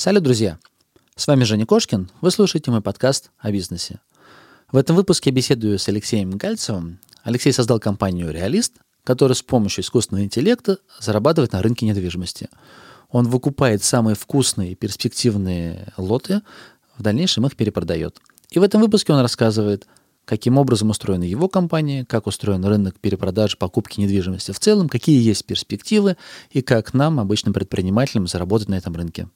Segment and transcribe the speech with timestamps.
[0.00, 0.58] Салют, друзья!
[1.14, 2.10] С вами Женя Кошкин.
[2.22, 4.00] Вы слушаете мой подкаст о бизнесе.
[4.72, 7.00] В этом выпуске я беседую с Алексеем Гальцевым.
[7.22, 8.72] Алексей создал компанию «Реалист»,
[9.04, 12.48] которая с помощью искусственного интеллекта зарабатывает на рынке недвижимости.
[13.10, 16.40] Он выкупает самые вкусные и перспективные лоты,
[16.96, 18.22] в дальнейшем их перепродает.
[18.48, 19.86] И в этом выпуске он рассказывает–
[20.30, 25.44] каким образом устроена его компания, как устроен рынок перепродажи, покупки недвижимости в целом, какие есть
[25.44, 26.16] перспективы
[26.50, 29.28] и как нам, обычным предпринимателям, заработать на этом рынке.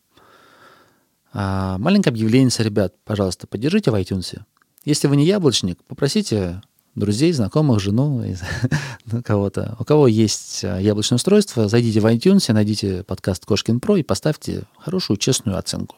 [1.37, 4.41] А, маленькое объявление, ребят, пожалуйста, поддержите в iTunes.
[4.85, 6.63] Если вы не яблочник, попросите
[6.95, 8.25] друзей, знакомых, жену,
[9.07, 9.77] ну, кого-то.
[9.81, 14.63] У кого есть а, яблочное устройство, зайдите в iTunes, найдите подкаст Кошкин Про и поставьте
[14.79, 15.97] хорошую, честную оценку.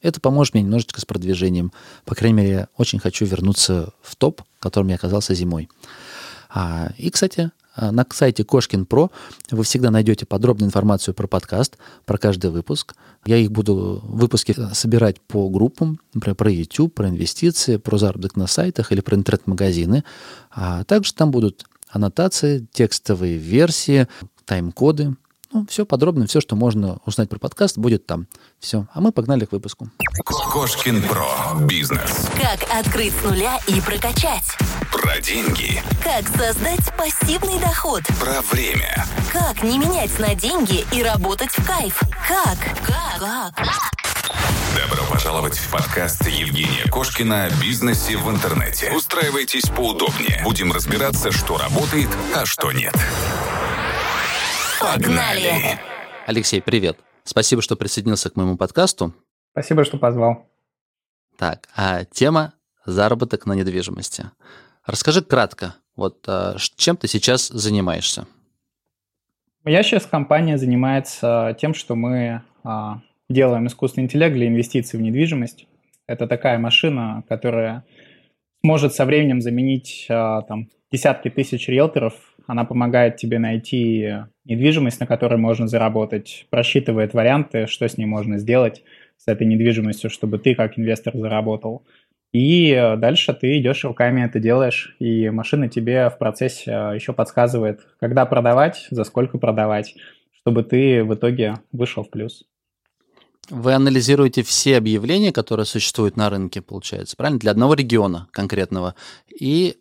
[0.00, 1.72] Это поможет мне немножечко с продвижением.
[2.04, 5.68] По крайней мере, очень хочу вернуться в топ, в котором я оказался зимой.
[6.50, 9.10] А, и, кстати, на сайте Кошкин Про
[9.50, 12.94] вы всегда найдете подробную информацию про подкаст, про каждый выпуск.
[13.24, 18.46] Я их буду выпуски собирать по группам, например, про YouTube, про инвестиции, про заработок на
[18.46, 20.04] сайтах или про интернет-магазины.
[20.50, 24.08] А также там будут аннотации, текстовые версии,
[24.44, 25.14] тайм-коды,
[25.52, 28.26] ну, все подробно, все, что можно узнать про подкаст, будет там.
[28.58, 28.86] Все.
[28.92, 29.90] А мы погнали к выпуску.
[30.24, 31.26] Кошкин Про.
[31.66, 32.28] Бизнес.
[32.40, 34.44] Как открыть с нуля и прокачать.
[34.90, 35.82] Про деньги.
[36.02, 38.02] Как создать пассивный доход.
[38.18, 39.04] Про время.
[39.32, 42.00] Как не менять на деньги и работать в кайф.
[42.26, 42.58] Как?
[42.86, 43.54] Как?
[43.54, 43.92] Как?
[44.74, 48.90] Добро пожаловать в подкаст Евгения Кошкина о бизнесе в интернете.
[48.92, 50.40] Устраивайтесь поудобнее.
[50.44, 52.94] Будем разбираться, что работает, а что нет.
[54.82, 55.78] Погнали!
[56.26, 56.98] Алексей, привет.
[57.22, 59.14] Спасибо, что присоединился к моему подкасту.
[59.52, 60.50] Спасибо, что позвал.
[61.38, 64.24] Так, а тема заработок на недвижимости.
[64.84, 68.26] Расскажи кратко, вот а, чем ты сейчас занимаешься?
[69.64, 75.68] Я сейчас компания занимается тем, что мы а, делаем искусственный интеллект для инвестиций в недвижимость.
[76.08, 77.84] Это такая машина, которая
[78.64, 82.14] может со временем заменить а, там, десятки тысяч риэлторов.
[82.46, 84.14] Она помогает тебе найти
[84.44, 88.82] недвижимость, на которой можно заработать, просчитывает варианты, что с ней можно сделать,
[89.16, 91.84] с этой недвижимостью, чтобы ты как инвестор заработал.
[92.32, 97.86] И дальше ты идешь руками это делаешь, и машина тебе в процессе а, еще подсказывает,
[98.00, 99.94] когда продавать, за сколько продавать,
[100.32, 102.44] чтобы ты в итоге вышел в плюс.
[103.50, 107.38] Вы анализируете все объявления, которые существуют на рынке, получается, правильно?
[107.38, 108.94] Для одного региона конкретного.
[109.28, 109.76] И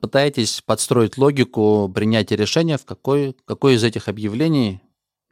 [0.00, 4.80] пытаетесь подстроить логику принятия решения, в какой, какой из этих объявлений,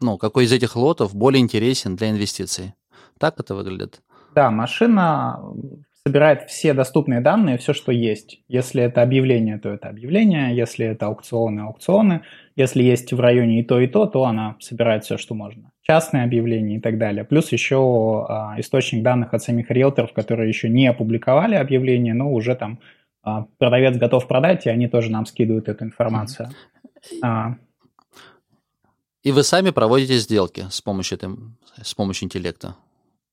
[0.01, 2.75] ну, какой из этих лотов более интересен для инвестиций.
[3.19, 4.03] Так это выглядит?
[4.35, 5.41] Да, машина
[6.07, 8.41] собирает все доступные данные, все, что есть.
[8.49, 10.55] Если это объявление, то это объявление.
[10.55, 12.23] Если это аукционы, аукционы.
[12.57, 16.25] Если есть в районе и то, и то, то она собирает все, что можно частные
[16.25, 17.25] объявления и так далее.
[17.25, 22.55] Плюс еще а, источник данных от самих риэлторов, которые еще не опубликовали объявление, но уже
[22.55, 22.81] там
[23.59, 26.51] продавец готов продать, и они тоже нам скидывают эту информацию.
[27.23, 27.57] А.
[29.23, 31.31] И вы сами проводите сделки с помощью, этой,
[31.83, 32.77] с помощью интеллекта?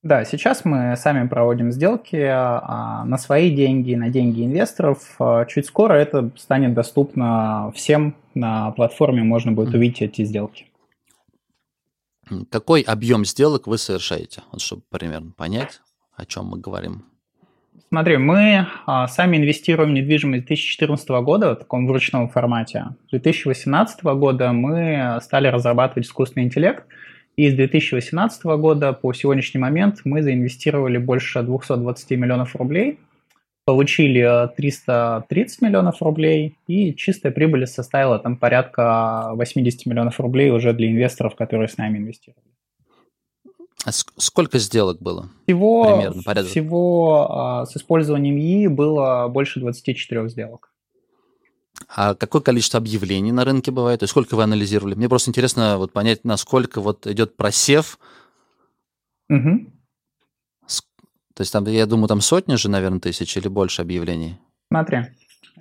[0.03, 5.15] Да, сейчас мы сами проводим сделки а, на свои деньги, на деньги инвесторов.
[5.19, 10.67] А, чуть скоро это станет доступно всем на платформе, можно будет увидеть эти сделки.
[12.49, 14.41] Какой объем сделок вы совершаете?
[14.51, 15.81] Вот чтобы примерно понять,
[16.15, 17.05] о чем мы говорим.
[17.89, 22.85] Смотри, мы а, сами инвестируем в недвижимость 2014 года в таком вручном формате.
[23.07, 26.85] С 2018 года мы стали разрабатывать искусственный интеллект,
[27.35, 32.99] и с 2018 года по сегодняшний момент мы заинвестировали больше 220 миллионов рублей–
[33.65, 40.89] получили 330 миллионов рублей, и чистая прибыль составила там порядка 80 миллионов рублей уже для
[40.91, 42.50] инвесторов, которые с нами инвестировали.
[43.85, 45.29] А сколько сделок было?
[45.45, 46.51] Всего, Примерно, порядок.
[46.51, 50.71] всего а, с использованием ИИ было больше 24 сделок.
[51.89, 54.03] А какое количество объявлений на рынке бывает?
[54.03, 54.93] И сколько вы анализировали?
[54.93, 57.97] Мне просто интересно вот понять, насколько вот идет просев
[59.29, 59.71] угу.
[61.33, 64.37] То есть там, я думаю, там сотни же, наверное, тысяч или больше объявлений.
[64.67, 64.99] Смотри,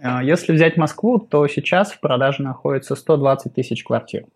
[0.03, 4.27] э, если взять Москву, то сейчас в продаже находится 120 тысяч квартир.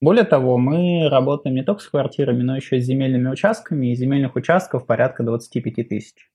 [0.00, 3.96] Более того, мы работаем не только с квартирами, но еще и с земельными участками, и
[3.96, 6.28] земельных участков порядка 25 тысяч.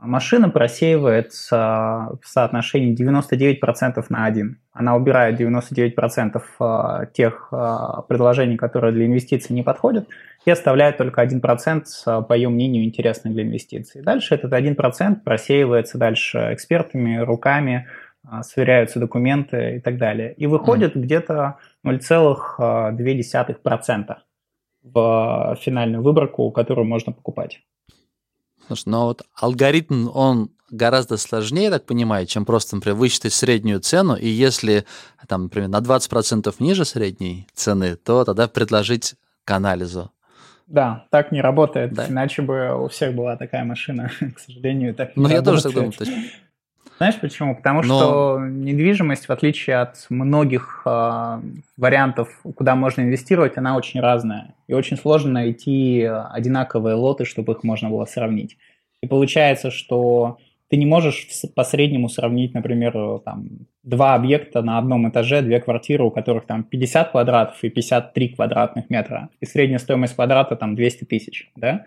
[0.00, 4.58] Машина просеивается в соотношении 99% на 1.
[4.72, 10.08] Она убирает 99% а, тех а, предложений, которые для инвестиций не подходят,
[10.44, 14.02] и оставляет только 1%, а, по ее мнению, интересных для инвестиций.
[14.02, 17.86] Дальше этот 1% просеивается дальше экспертами, руками,
[18.42, 20.32] сверяются документы и так далее.
[20.34, 21.00] И выходит mm.
[21.00, 24.16] где-то 0,2%.
[24.82, 27.60] в финальную выборку, которую можно покупать.
[28.66, 33.80] Слушай, но вот алгоритм, он гораздо сложнее, я так понимаю, чем просто, например, высчитать среднюю
[33.80, 34.84] цену, и если,
[35.28, 40.10] там, например, на 20% ниже средней цены, то тогда предложить к анализу.
[40.66, 42.08] Да, так не работает, да.
[42.08, 45.72] иначе бы у всех была такая машина, к сожалению, так не Ну, я тоже так
[45.72, 45.92] думаю.
[46.98, 47.56] Знаешь почему?
[47.56, 47.98] Потому Но...
[47.98, 51.40] что недвижимость, в отличие от многих э,
[51.76, 54.54] вариантов, куда можно инвестировать, она очень разная.
[54.68, 58.56] И очень сложно найти одинаковые лоты, чтобы их можно было сравнить.
[59.02, 60.38] И получается, что
[60.68, 63.46] ты не можешь по среднему сравнить, например, там,
[63.82, 68.88] два объекта на одном этаже, две квартиры, у которых там 50 квадратов и 53 квадратных
[68.88, 71.84] метра, и средняя стоимость квадрата там 200 тысяч, да?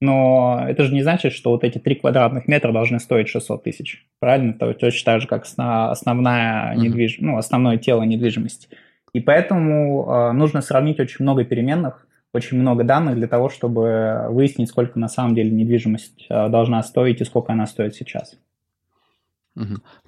[0.00, 4.06] Но это же не значит, что вот эти 3 квадратных метра должны стоить 600 тысяч,
[4.18, 4.54] правильно?
[4.54, 7.18] То точно так же, как основная недвиж...
[7.20, 8.68] ну, основное тело недвижимости.
[9.12, 14.70] И поэтому э, нужно сравнить очень много переменных, очень много данных для того, чтобы выяснить,
[14.70, 18.36] сколько на самом деле недвижимость э, должна стоить и сколько она стоит сейчас.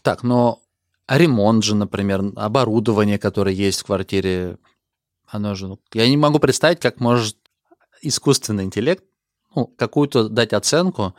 [0.02, 0.60] Так, но
[1.06, 4.56] ремонт же, например, оборудование, которое есть в квартире,
[5.26, 5.68] оно же...
[5.68, 7.36] Ну, я не могу представить, как может
[8.00, 9.04] искусственный интеллект
[9.54, 11.14] ну, какую-то дать оценку.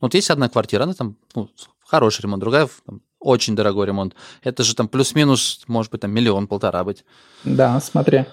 [0.00, 1.48] Вот есть одна квартира, она там ну,
[1.84, 4.14] хороший ремонт, другая там, очень дорогой ремонт.
[4.42, 7.04] Это же там плюс-минус, может быть, там миллион-полтора быть.
[7.44, 8.26] Да, смотри.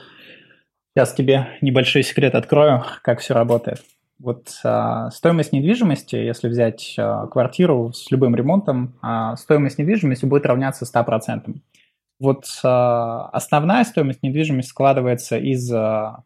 [0.95, 3.83] Сейчас тебе небольшой секрет открою, как все работает.
[4.19, 10.45] Вот а, стоимость недвижимости, если взять а, квартиру с любым ремонтом, а, стоимость недвижимости будет
[10.45, 11.55] равняться 100%.
[12.19, 16.23] Вот а, основная стоимость недвижимости складывается из а,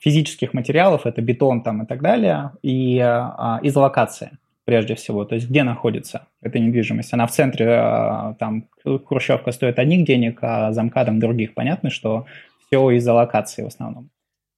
[0.00, 4.30] физических материалов, это бетон там и так далее, и а, из локации
[4.64, 7.12] прежде всего, то есть где находится эта недвижимость.
[7.12, 11.54] Она в центре, а, там, хрущевка стоит одних денег, а замкадом других.
[11.54, 12.26] Понятно, что
[12.66, 14.10] все из-за локации в основном.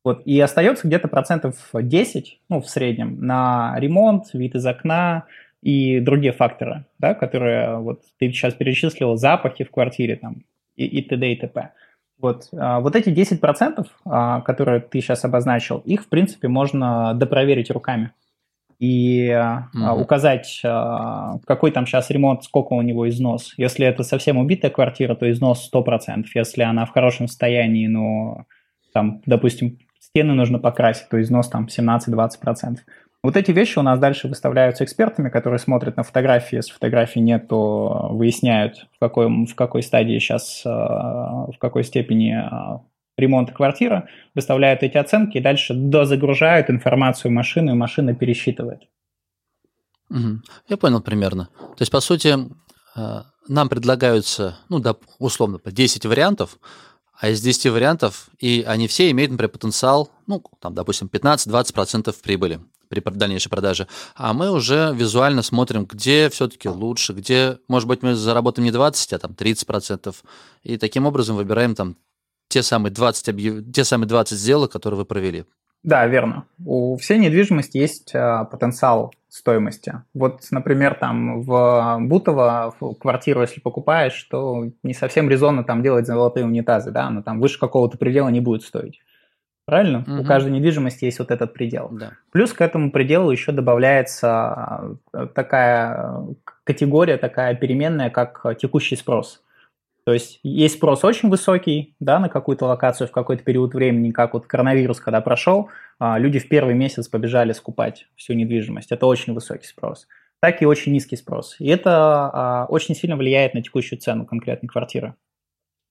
[0.04, 0.22] Вот.
[0.26, 5.24] И остается где-то процентов 10, ну, в среднем, на ремонт, вид из окна
[5.62, 10.42] и другие факторы, да, которые вот ты сейчас перечислил, запахи в квартире там
[10.76, 11.32] и, и т.д.
[11.32, 11.70] и т.п.
[12.22, 17.70] Вот, а, вот эти 10%, а, которые ты сейчас обозначил, их, в принципе, можно допроверить
[17.70, 18.12] руками
[18.78, 20.00] и mm-hmm.
[20.00, 23.54] указать, какой там сейчас ремонт, сколько у него износ.
[23.56, 26.24] Если это совсем убитая квартира, то износ 100%.
[26.34, 28.44] Если она в хорошем состоянии, но
[28.92, 32.78] там, допустим, стены нужно покрасить, то износ там 17-20%.
[33.22, 36.56] Вот эти вещи у нас дальше выставляются экспертами, которые смотрят на фотографии.
[36.56, 42.36] Если фотографий нет, то выясняют, в какой, в какой стадии сейчас, в какой степени
[43.16, 48.82] ремонта квартиры, выставляют эти оценки и дальше дозагружают информацию в машину, и машина пересчитывает.
[50.68, 51.48] Я понял примерно.
[51.76, 52.36] То есть, по сути,
[52.96, 54.82] э, нам предлагаются, ну,
[55.18, 56.58] условно, 10 вариантов,
[57.18, 62.60] а из 10 вариантов, и они все имеют, например, потенциал, ну, там, допустим, 15-20% прибыли
[63.00, 63.86] при дальнейшей продаже.
[64.14, 69.12] А мы уже визуально смотрим, где все-таки лучше, где, может быть, мы заработаем не 20,
[69.12, 70.14] а там 30%.
[70.62, 71.96] И таким образом выбираем там
[72.48, 73.72] те самые 20, объяв...
[73.72, 75.44] те самые 20 сделок, которые вы провели.
[75.82, 76.44] Да, верно.
[76.64, 79.94] У всей недвижимости есть а, потенциал стоимости.
[80.14, 86.06] Вот, например, там в Бутово в квартиру, если покупаешь, то не совсем резонно там делать
[86.06, 89.00] золотые унитазы, да, но там выше какого-то предела не будет стоить.
[89.72, 90.04] Правильно?
[90.06, 90.20] Угу.
[90.20, 91.88] У каждой недвижимости есть вот этот предел.
[91.92, 92.12] Да.
[92.30, 94.96] Плюс к этому пределу еще добавляется а,
[95.34, 96.26] такая
[96.64, 99.42] категория, такая переменная, как текущий спрос.
[100.04, 104.34] То есть есть спрос очень высокий да, на какую-то локацию в какой-то период времени, как
[104.34, 108.92] вот коронавирус, когда прошел, а, люди в первый месяц побежали скупать всю недвижимость.
[108.92, 110.06] Это очень высокий спрос.
[110.42, 111.56] Так и очень низкий спрос.
[111.58, 115.14] И это а, очень сильно влияет на текущую цену конкретной квартиры.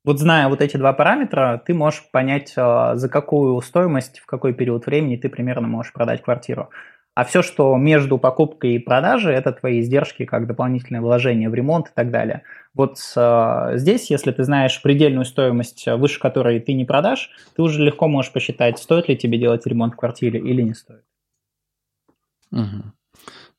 [0.03, 4.53] Вот зная вот эти два параметра, ты можешь понять, а, за какую стоимость, в какой
[4.53, 6.69] период времени ты примерно можешь продать квартиру.
[7.13, 11.89] А все, что между покупкой и продажей, это твои издержки, как дополнительное вложение в ремонт
[11.89, 12.43] и так далее.
[12.73, 17.83] Вот э, здесь, если ты знаешь предельную стоимость, выше которой ты не продашь, ты уже
[17.83, 21.03] легко можешь посчитать, стоит ли тебе делать ремонт в квартире или не стоит.
[22.51, 22.93] Угу.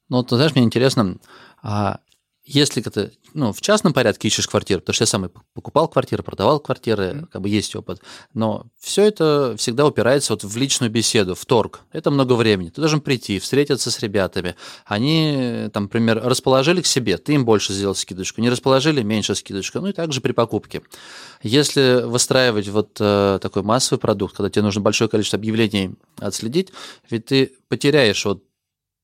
[0.09, 1.19] Ну, ты знаешь, мне интересно,
[1.63, 1.99] а
[2.45, 6.23] если ты ну, в частном порядке ищешь квартиру, потому что я сам и покупал квартиры,
[6.23, 8.01] продавал квартиры, как бы есть опыт,
[8.35, 11.81] но все это всегда упирается вот в личную беседу, в торг.
[11.93, 12.71] Это много времени.
[12.71, 14.57] Ты должен прийти, встретиться с ребятами.
[14.85, 19.81] Они, там, например, расположили к себе, ты им больше сделал скидочку, не расположили, меньше скидочку.
[19.81, 20.83] Ну и также при покупке.
[21.43, 26.73] Если выстраивать вот э, такой массовый продукт, когда тебе нужно большое количество объявлений отследить,
[27.09, 28.43] ведь ты потеряешь вот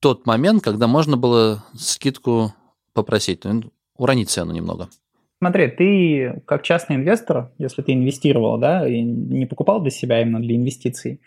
[0.00, 2.54] тот момент, когда можно было скидку
[3.02, 3.62] попросить, ну,
[3.96, 4.88] уронить цену немного.
[5.38, 10.40] Смотри, ты как частный инвестор, если ты инвестировал, да, и не покупал для себя именно
[10.40, 11.20] для инвестиций,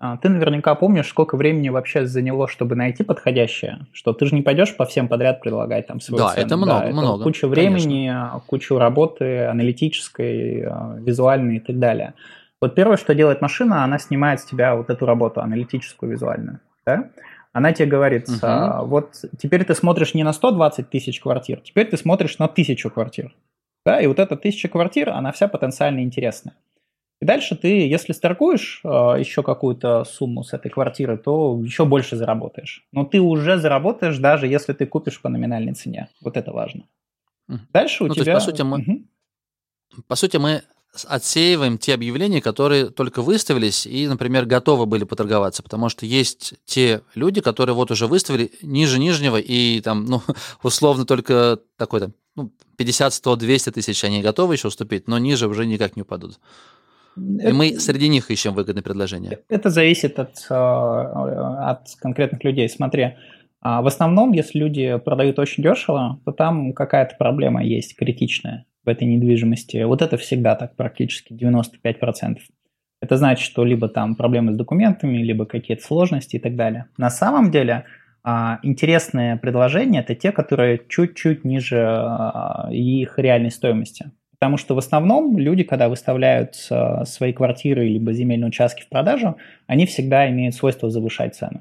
[0.00, 4.42] а, ты наверняка помнишь, сколько времени вообще заняло, чтобы найти подходящее, что ты же не
[4.42, 6.46] пойдешь по всем подряд предлагать там свою Да, цену.
[6.46, 8.12] это много, это много, Куча времени,
[8.46, 12.14] куча работы аналитической, а, визуальной и так далее.
[12.60, 16.60] Вот первое, что делает машина, она снимает с тебя вот эту работу аналитическую, визуальную.
[16.86, 17.10] Да?
[17.52, 18.38] Она тебе говорит, Мгм.
[18.42, 22.90] а, вот теперь ты смотришь не на 120 тысяч квартир, теперь ты смотришь на тысячу
[22.90, 23.34] квартир.
[23.86, 24.00] Да?
[24.00, 26.54] И вот эта тысяча квартир, она вся потенциально интересная.
[27.20, 28.88] И дальше ты, если сторгуешь э,
[29.18, 32.86] еще какую-то сумму с этой квартиры, то еще больше заработаешь.
[32.92, 36.08] Но ты уже заработаешь, даже если ты купишь по номинальной цене.
[36.20, 36.84] Вот это важно.
[37.72, 38.34] Дальше у Ну, то есть, тебя...
[38.34, 39.08] по сути, мы- Мгм.
[40.06, 40.62] По сути, мы
[41.06, 47.02] отсеиваем те объявления, которые только выставились и, например, готовы были поторговаться, потому что есть те
[47.14, 50.22] люди, которые вот уже выставили ниже нижнего и там, ну,
[50.62, 55.46] условно только такой там, ну, 50, 100, 200 тысяч они готовы еще уступить, но ниже
[55.46, 56.38] уже никак не упадут.
[57.16, 59.40] И мы среди них ищем выгодные предложения.
[59.48, 62.68] Это зависит от, э, от конкретных людей.
[62.68, 63.16] Смотри,
[63.60, 68.90] а, в основном, если люди продают очень дешево, то там какая-то проблема есть критичная в
[68.90, 69.82] этой недвижимости.
[69.82, 72.38] Вот это всегда так, практически 95%.
[73.02, 76.86] Это значит, что либо там проблемы с документами, либо какие-то сложности и так далее.
[76.96, 77.84] На самом деле,
[78.24, 84.10] а, интересные предложения– это те, которые чуть-чуть ниже а, их реальной стоимости.
[84.40, 89.36] Потому что в основном люди, когда выставляют а, свои квартиры либо земельные участки в продажу,
[89.66, 91.60] они всегда имеют свойство завышать цену.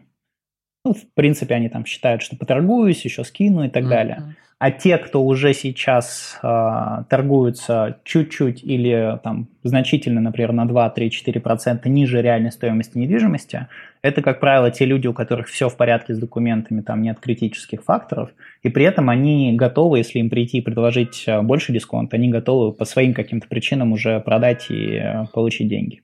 [0.88, 3.90] Ну, в принципе, они там считают, что поторгуюсь, еще скину и так Мгм.
[3.90, 4.24] далее.
[4.58, 11.10] А те, кто уже сейчас а, торгуются чуть-чуть или там значительно, например, на 2, 3,
[11.10, 13.68] 4% ниже реальной стоимости недвижимости,
[14.02, 17.84] это, как правило, те люди, у которых все в порядке с документами, там нет критических
[17.84, 18.30] факторов,
[18.64, 22.72] и при этом они готовы, если им прийти и предложить а, больше дисконт, они готовы
[22.72, 26.02] по своим каким-то причинам уже продать и а, получить деньги.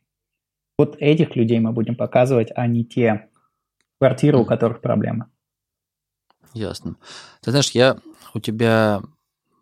[0.77, 3.29] Вот этих людей мы будем показывать, а не те
[4.03, 5.27] квартиры, у которых проблемы.
[6.53, 6.97] Ясно.
[7.41, 7.97] Ты знаешь, я
[8.33, 9.01] у тебя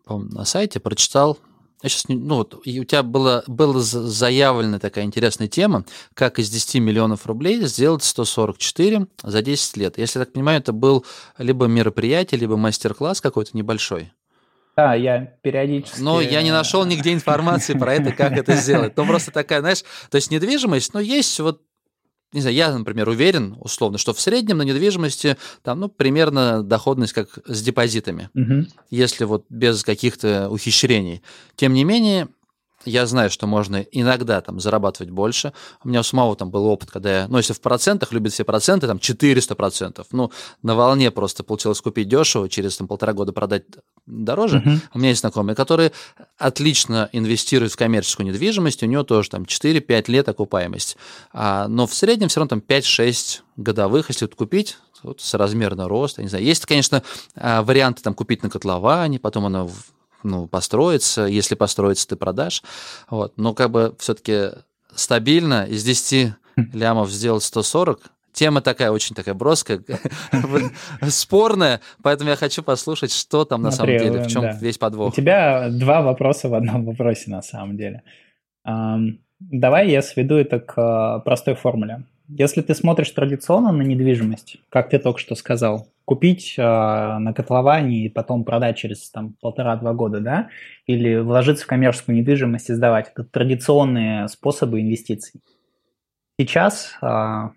[0.08, 1.38] на сайте прочитал,
[1.80, 5.84] я сейчас, не- ну вот, и у тебя была, была за- заявлена такая интересная тема,
[6.14, 9.96] как из 10 миллионов рублей сделать 144 за 10 лет.
[9.96, 11.04] Если я так понимаю, это был
[11.38, 14.12] либо мероприятие, либо мастер-класс какой-то небольшой.
[14.76, 16.00] Да, я периодически...
[16.00, 18.96] Но я не нашел нигде информации про это, как это сделать.
[18.96, 21.62] Ну, просто такая, знаешь, то есть недвижимость, ну, есть вот,
[22.32, 27.12] не знаю, я, например, уверен, условно, что в среднем на недвижимости там, ну, примерно доходность
[27.12, 28.68] как с депозитами, Мгм.
[28.90, 31.22] если вот без каких-то ухищрений.
[31.56, 32.28] Тем не менее,
[32.84, 35.52] я знаю, что можно иногда там зарабатывать больше.
[35.84, 38.42] У меня у самого там был опыт, когда я, ну, если в процентах, любят все
[38.44, 40.06] проценты, там 400 процентов.
[40.10, 43.64] Ну, на волне просто получилось купить дешево, через там полтора года продать
[44.06, 44.58] дороже.
[44.58, 44.80] Мгм.
[44.94, 45.92] У меня есть знакомые, которые
[46.38, 50.96] отлично инвестируют в коммерческую недвижимость, у него тоже там 4-5 лет окупаемость.
[51.32, 56.18] А, но в среднем все равно там 5-6 годовых, если вот купить, вот, соразмерно рост,
[56.18, 56.44] я не знаю.
[56.44, 57.02] Есть, конечно,
[57.36, 59.70] а, варианты там купить на котловане, потом оно
[60.22, 62.62] ну, построится, если построится, ты продашь.
[63.10, 63.34] Вот.
[63.36, 64.50] Но как бы все-таки
[64.94, 66.34] стабильно из 10
[66.72, 68.00] лямов сделать 140,
[68.32, 69.82] Тема такая, очень такая броская,
[71.02, 74.58] спорная, поэтому я хочу послушать, что там на самом деле, в чем да.
[74.60, 75.14] весь У подвох.
[75.14, 78.02] тебя два вопроса в одном вопросе на самом деле.
[79.50, 82.04] Давай я сведу это к а, простой формуле.
[82.28, 88.04] Если ты смотришь традиционно на недвижимость, как ты только что сказал, купить а, на котловане
[88.04, 90.48] и потом продать через там полтора-два года, да,
[90.86, 95.40] или вложиться в коммерческую недвижимость и сдавать, это традиционные способы инвестиций.
[96.38, 97.50] Сейчас а,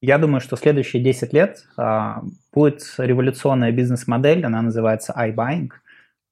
[0.00, 5.70] я думаю, что следующие 10 лет а, будет революционная бизнес-модель, она называется iBuying.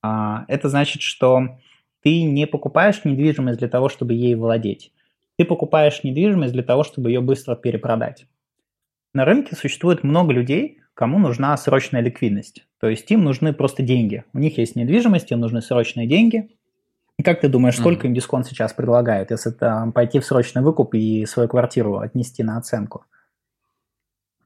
[0.03, 1.59] А, Это значит, что
[2.03, 4.93] ты не покупаешь недвижимость для того, чтобы ей владеть.
[5.37, 8.27] Ты покупаешь недвижимость для того, чтобы ее быстро перепродать.
[9.13, 12.67] На рынке существует много людей, кому нужна срочная ликвидность.
[12.81, 14.25] То есть им нужны просто деньги.
[14.33, 16.51] У них есть недвижимость, им нужны срочные деньги.
[17.19, 18.09] И как ты думаешь, сколько Мгм.
[18.09, 22.59] им дисконт сейчас предлагают, если там пойти в срочный выкуп и свою квартиру отнести на
[22.59, 23.05] оценку?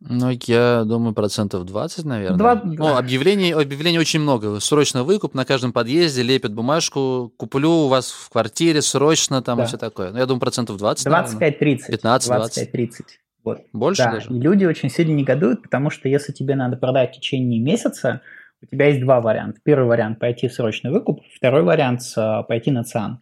[0.01, 2.39] Ну, я думаю, процентов 20, наверное.
[2.39, 4.59] Два- Ну, объявлений, объявлений очень много.
[4.61, 9.65] Срочно выкуп на каждом подъезде, лепят бумажку, куплю у вас в квартире срочно, там Да.
[9.65, 10.11] и все такое.
[10.11, 11.51] Ну, я думаю, процентов 20, наверное.
[11.51, 11.91] 25-30.
[11.91, 12.69] 15-20.
[12.73, 13.05] 25-30.
[13.45, 13.61] Вот.
[13.75, 14.31] Больше Да, даже?
[14.31, 18.23] и люди очень сильно негодуют, потому что если тебе надо продать в течение месяца,
[18.63, 19.61] у тебя есть два варианта.
[19.63, 22.01] Первый вариант– пойти в срочный выкуп, второй вариант–
[22.49, 23.21] пойти на ЦИАН.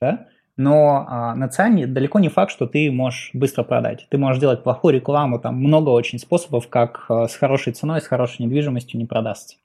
[0.00, 0.26] Да?
[0.56, 4.06] Но а, на ЦИАНе далеко не факт, что ты можешь быстро продать.
[4.10, 8.06] Ты можешь делать плохую рекламу, там много очень способов, как а, с хорошей ценой, с
[8.06, 9.56] хорошей недвижимостью не продастся.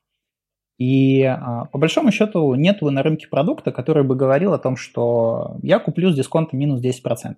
[0.77, 5.58] И а, по большому счету нет на рынке продукта, который бы говорил о том, что
[5.62, 7.36] я куплю с дисконтом минус 10%.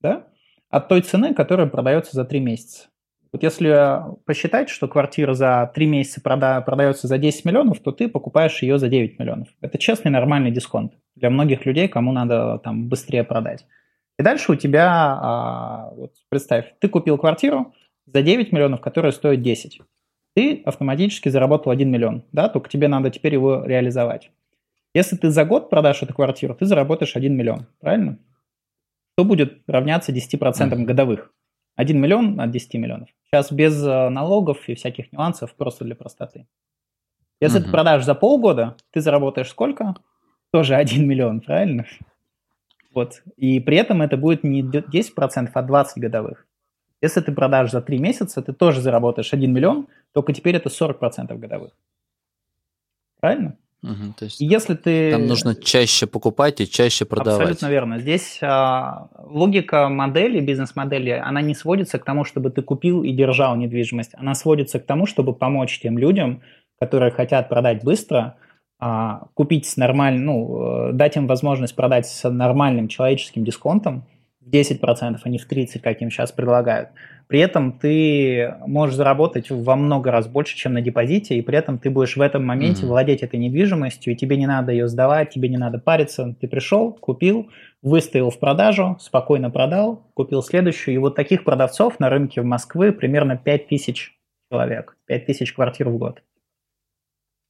[0.00, 0.26] Да?
[0.72, 2.88] от той цены, которая продается за 3 месяца.
[3.32, 8.08] Вот если посчитать, что квартира за 3 месяца прода- продается за 10 миллионов, то ты
[8.08, 9.48] покупаешь ее за 9 миллионов.
[9.62, 13.64] Это честный нормальный дисконт для многих людей, кому надо там быстрее продать.
[14.18, 17.72] И дальше у тебя, а, вот представь, ты купил квартиру
[18.06, 19.80] за 9 миллионов, которая стоит 10.
[20.34, 24.30] Ты автоматически заработал 1 миллион, да, только тебе надо теперь его реализовать.
[24.94, 28.18] Если ты за год продашь эту квартиру, ты заработаешь 1 миллион, правильно?
[29.16, 30.84] Что будет равняться 10% mm-hmm.
[30.84, 31.32] годовых.
[31.76, 33.08] 1 миллион от 10 миллионов.
[33.24, 36.46] Сейчас без э, налогов и всяких нюансов, просто для простоты.
[37.40, 37.64] Если mm-hmm.
[37.64, 39.94] ты продашь за полгода, ты заработаешь сколько?
[40.52, 41.86] Тоже 1 миллион, правильно?
[42.94, 43.22] Вот.
[43.36, 46.46] И при этом это будет не 10%, а 20 годовых.
[47.00, 51.36] Если ты продашь за 3 месяца, ты тоже заработаешь 1 миллион, только теперь это 40%
[51.36, 51.72] годовых.
[53.18, 53.56] Правильно?
[53.82, 55.10] Угу, то есть Если ты...
[55.10, 57.40] Там нужно чаще покупать и чаще продавать.
[57.40, 57.98] Абсолютно верно.
[57.98, 63.56] Здесь а, логика модели, бизнес-модели, она не сводится к тому, чтобы ты купил и держал
[63.56, 64.12] недвижимость.
[64.14, 66.42] Она сводится к тому, чтобы помочь тем людям,
[66.78, 68.36] которые хотят продать быстро,
[68.78, 74.06] а, купить с нормальным, ну, э, дать им возможность продать с нормальным человеческим дисконтом,
[74.44, 76.90] в 10%, а не в 30%, как им сейчас предлагают.
[77.28, 81.78] При этом ты можешь заработать во много раз больше, чем на депозите, и при этом
[81.78, 82.88] ты будешь в этом моменте mm-hmm.
[82.88, 86.36] владеть этой недвижимостью, и тебе не надо ее сдавать, тебе не надо париться.
[86.40, 87.48] Ты пришел, купил,
[87.80, 90.94] выставил в продажу, спокойно продал, купил следующую.
[90.94, 94.12] И вот таких продавцов на рынке в Москве примерно 5000
[94.50, 96.22] человек, 5000 квартир в год.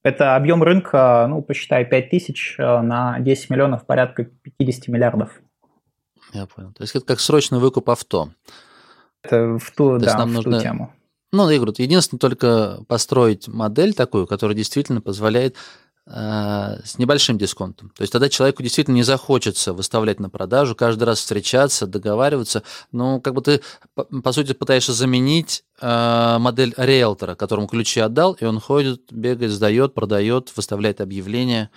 [0.03, 4.25] Это объем рынка, ну, посчитай, 5000 э, на 10 миллионов, порядка
[4.57, 5.41] 50 миллиардов.
[6.33, 6.73] Я понял.
[6.73, 8.29] То есть это как срочный выкуп авто.
[9.21, 10.57] Это в ту, То да, нам в нужно...
[10.57, 10.93] ту тему.
[11.31, 15.55] Ну, я говорю, единственное только построить модель такую, которая действительно позволяет
[16.05, 16.11] э,
[16.85, 17.89] с небольшим дисконтом.
[17.89, 22.61] То есть тогда человеку действительно не захочется выставлять на продажу, каждый раз встречаться, договариваться.
[22.91, 23.61] Ну, как бы ты,
[23.95, 29.51] по, по сути, пытаешься заменить э, модель риэлтора, которому ключи отдал, и он ходит, бегает,
[29.51, 31.71] сдает, продает, выставляет объявления.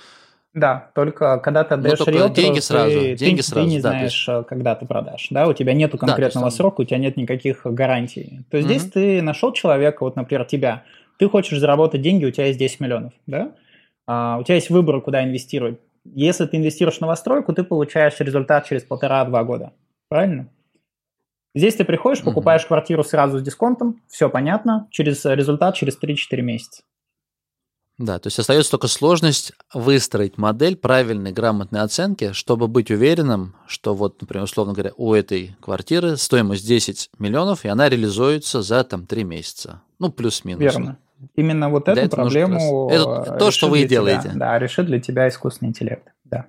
[0.56, 3.78] Да, только когда ты отдаешь ну, риэлтору, деньги сразу, ты, деньги ты, сразу, ты не
[3.78, 4.46] да, знаешь, есть...
[4.46, 7.66] когда ты продашь, да, у тебя нету конкретного да, есть, срока, у тебя нет никаких
[7.66, 8.40] гарантий.
[8.50, 8.78] То есть угу.
[8.78, 10.84] здесь ты нашел человека, вот, например, тебя,
[11.18, 13.52] ты хочешь заработать деньги, у тебя есть 10 миллионов, да,
[14.06, 15.78] а, у тебя есть выбор, куда инвестировать.
[16.06, 19.74] Если ты инвестируешь в новостройку, ты получаешь результат через полтора-два года,
[20.08, 20.48] правильно?
[21.54, 22.68] Здесь ты приходишь, покупаешь угу.
[22.68, 26.82] квартиру сразу с дисконтом, все понятно, через результат через 3-4 месяца.
[27.98, 33.94] Да, то есть остается только сложность выстроить модель правильной, грамотной оценки, чтобы быть уверенным, что
[33.94, 39.06] вот, например, условно говоря, у этой квартиры стоимость 10 миллионов, и она реализуется за там
[39.06, 39.80] 3 месяца.
[39.98, 40.61] Ну, плюс-минус.
[40.61, 40.98] Верно.
[41.37, 42.90] Именно вот эту проблему...
[42.90, 44.28] Это то, что вы и делаете.
[44.28, 46.46] Тебя, да, решит для тебя искусственный интеллект, да.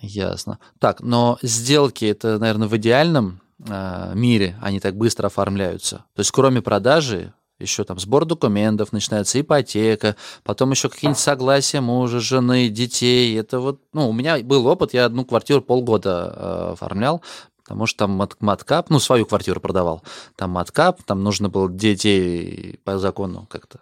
[0.00, 0.58] Ясно.
[0.80, 5.98] Так, но сделки это, наверное, в идеальном э, мире они так быстро оформляются.
[6.14, 12.20] То есть кроме продажи еще там сбор документов, начинается ипотека, потом еще какие-нибудь согласия мужа,
[12.20, 13.38] жены, детей.
[13.38, 17.22] Это вот, ну, у меня был опыт, я одну квартиру полгода э, оформлял,
[17.62, 20.02] потому что там мат маткап, ну, свою квартиру продавал,
[20.36, 23.80] там маткап, там нужно было детей по закону как-то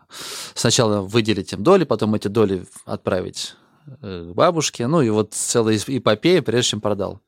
[0.55, 3.57] сначала выделить им доли, потом эти доли отправить
[4.03, 7.21] э, бабушке, ну, и вот целая эпопея, прежде чем продал.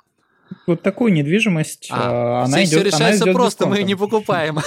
[0.66, 4.58] Вот такую недвижимость, а, она идет, все решается она просто, мы не покупаем.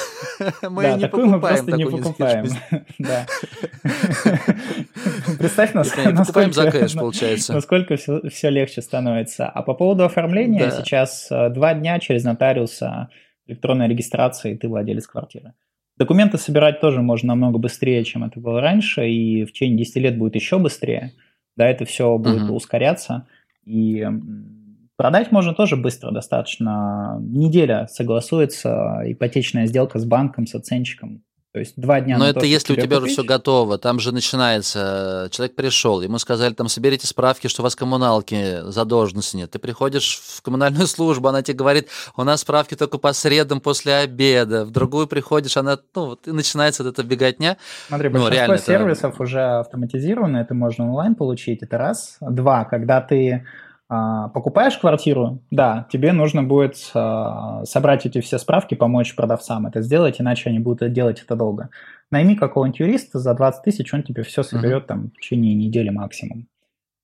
[0.62, 2.46] Мы да, не покупаем мы просто не покупаем.
[3.00, 3.26] Да.
[5.40, 7.54] Представь, насколько, получается.
[7.54, 9.48] насколько все, все легче становится.
[9.48, 10.72] А по поводу оформления, да.
[10.72, 13.10] сейчас э, два дня через нотариуса
[13.48, 15.54] электронной регистрации, ты владелец квартиры.
[15.98, 20.18] Документы собирать тоже можно намного быстрее, чем это было раньше, и в течение 10 лет
[20.18, 21.14] будет еще быстрее.
[21.56, 22.54] Да, это все будет uh-huh.
[22.54, 23.28] ускоряться.
[23.64, 24.06] И
[24.98, 27.18] Продать можно тоже быстро, достаточно.
[27.22, 31.24] Неделя согласуется ипотечная сделка с банком, с оценщиком.
[31.56, 32.18] То есть два дня.
[32.18, 33.04] Но это то, если у тебя купить.
[33.04, 37.64] уже все готово, там же начинается, человек пришел, ему сказали, там, соберите справки, что у
[37.64, 39.52] вас коммуналки задолженности нет.
[39.52, 43.96] Ты приходишь в коммунальную службу, она тебе говорит, у нас справки только по средам после
[43.96, 44.66] обеда.
[44.66, 47.56] В другую приходишь, она, ну, вот и начинается вот эта беготня.
[47.88, 49.24] Смотри, ну, большинство сервисов это...
[49.24, 52.18] уже автоматизированы, это можно онлайн получить, это раз.
[52.20, 53.46] Два, когда ты
[53.88, 60.20] покупаешь квартиру, да, тебе нужно будет а, собрать эти все справки, помочь продавцам это сделать,
[60.20, 61.70] иначе они будут делать это долго.
[62.10, 64.88] Найми какого-нибудь юриста за 20 тысяч, он тебе все соберет uh-huh.
[64.88, 66.48] там в течение недели максимум.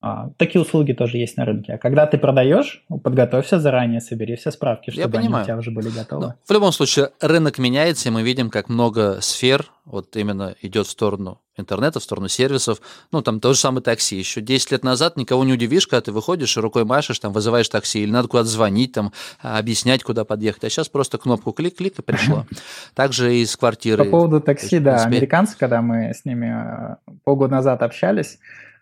[0.03, 1.73] А, такие услуги тоже есть на рынке.
[1.73, 5.89] А когда ты продаешь, подготовься заранее, собери все справки, чтобы они у тебя уже были
[5.89, 6.21] готовы.
[6.25, 10.87] Но, в любом случае, рынок меняется, и мы видим, как много сфер вот именно идет
[10.87, 12.81] в сторону интернета, в сторону сервисов.
[13.11, 14.17] Ну, там то же самое такси.
[14.17, 17.69] Еще 10 лет назад никого не удивишь, когда ты выходишь и рукой машешь, там, вызываешь
[17.69, 20.63] такси, или надо куда-то звонить, там, объяснять, куда подъехать.
[20.63, 22.47] А сейчас просто кнопку клик-клик и пришло.
[22.95, 24.03] Также и с квартиры.
[24.05, 28.39] По поводу такси, да, американцы, когда мы с ними э, полгода назад общались,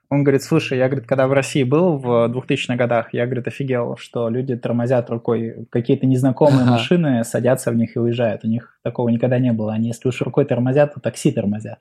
[0.10, 3.96] он говорит, слушай, я, говорит, когда в России был в 2000-х годах, я, говорит, офигел,
[3.98, 6.72] что люди тормозят рукой, какие-то незнакомые ага.
[6.72, 8.44] машины садятся в них и уезжают.
[8.44, 9.74] У них такого никогда не было.
[9.74, 11.78] Они, если уж рукой тормозят, то такси тормозят.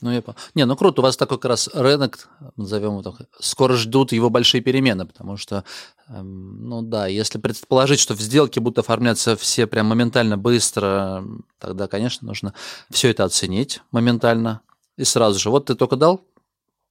[0.00, 0.38] Ну, я понял.
[0.54, 4.30] Не, ну круто, у вас такой как раз рынок, назовем его так, скоро ждут его
[4.30, 5.64] большие перемены, потому что,
[6.08, 11.24] эм, ну да, если предположить, что в сделке будут оформляться все прям моментально быстро,
[11.58, 12.54] тогда, конечно, нужно
[12.90, 14.60] все это оценить моментально,
[14.98, 16.20] и сразу же, вот ты только дал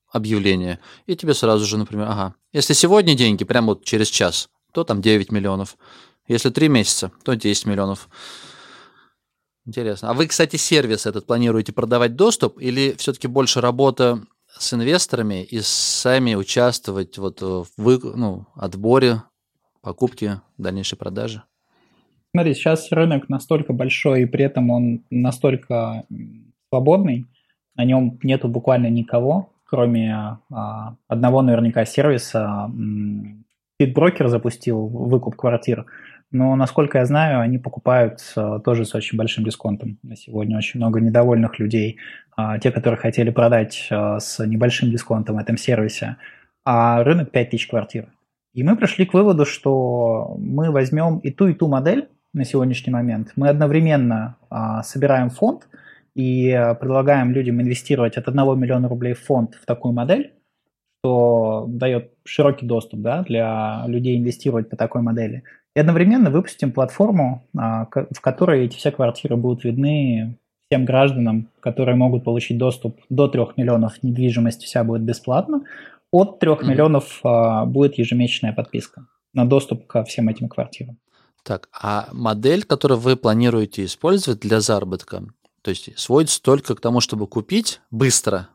[0.10, 4.84] объявление, и тебе сразу же, например, ага, если сегодня деньги, прямо вот через час, то
[4.84, 5.78] там 9 миллионов.
[6.28, 8.10] Если 3 месяца, то 10 миллионов.
[9.65, 10.10] Интересно.
[10.10, 15.60] А вы, кстати, сервис этот планируете продавать доступ или все-таки больше работа с инвесторами и
[15.62, 19.24] сами участвовать вот в ну, отборе,
[19.82, 21.43] покупке, дальнейшей продаже?
[22.32, 26.06] Смотри, сейчас рынок настолько большой, и при этом он настолько
[26.70, 27.26] свободный,
[27.78, 30.13] на нем нету буквально никого, кроме
[30.52, 32.70] а, одного наверняка сервиса.
[33.80, 35.86] Фитброкер запустил выкуп квартир,
[36.32, 40.00] но, насколько я знаю, они покупают а, тоже с очень большим дисконтом.
[40.02, 41.98] На сегодня очень много недовольных людей,
[42.36, 46.18] а, те, которые хотели продать а, с небольшим дисконтом в этом сервисе,
[46.66, 48.08] а рынок 5000 квартир.
[48.54, 52.92] И мы пришли к выводу, что мы возьмем и ту, и ту модель на сегодняшний
[52.92, 53.34] момент.
[53.36, 55.68] Мы одновременно а, собираем фонд–
[56.17, 60.34] и э, предлагаем людям инвестировать от 1 миллиона рублей в фонд в такую модель,
[60.99, 65.43] что дает широкий доступ да, для людей инвестировать по такой модели.
[65.75, 71.95] И одновременно выпустим платформу, а, в которой эти все квартиры будут видны всем гражданам, которые
[71.95, 75.65] могут получить доступ до 3 миллионов недвижимости, вся будет бесплатно.
[76.12, 76.65] От 3 mm-hmm.
[76.65, 80.97] миллионов а, будет ежемесячная подписка на доступ ко всем этим квартирам.
[81.47, 85.23] Так, а модель, которую вы планируете использовать для заработка,
[85.67, 88.47] то есть сводится только к тому, чтобы купить быстро.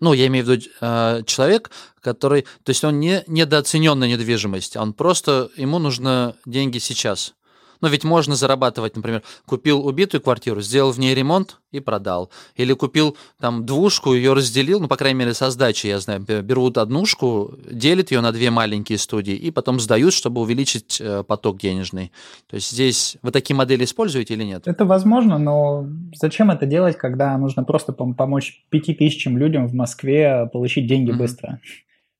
[0.00, 4.76] Ну, я имею в виду э, человек, который, то есть он не недооценен на недвижимость,
[4.76, 7.34] он просто, ему нужно деньги сейчас.
[7.80, 12.30] Но ведь можно зарабатывать, например, купил убитую квартиру, сделал в ней ремонт и продал.
[12.56, 16.78] Или купил там двушку, ее разделил, ну, по крайней мере, со сдачи, я знаю, берут
[16.78, 22.12] однушку, делят ее на две маленькие студии и потом сдают, чтобы увеличить э, поток денежный.
[22.48, 24.66] То есть здесь вы такие модели используете или нет?
[24.66, 30.48] Это возможно, но зачем это делать, когда нужно просто помочь пяти тысячам людям в Москве
[30.52, 31.16] получить деньги mm-hmm.
[31.16, 31.60] быстро?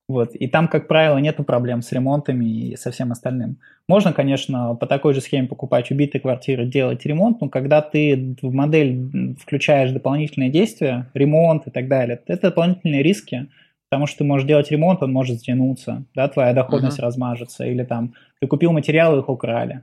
[0.08, 0.34] Вот.
[0.34, 3.58] И там, как правило, нет проблем с ремонтами и со всем остальным.
[3.88, 8.52] Можно, конечно, по такой же схеме покупать убитые квартиры, делать ремонт, но когда ты в
[8.52, 13.48] модель включаешь дополнительные действия, ремонт и так далее, это дополнительные риски,
[13.90, 17.04] потому что ты можешь делать ремонт, он может затянуться, да, твоя доходность uh-huh.
[17.04, 19.82] размажется, или там ты купил материалы, их украли.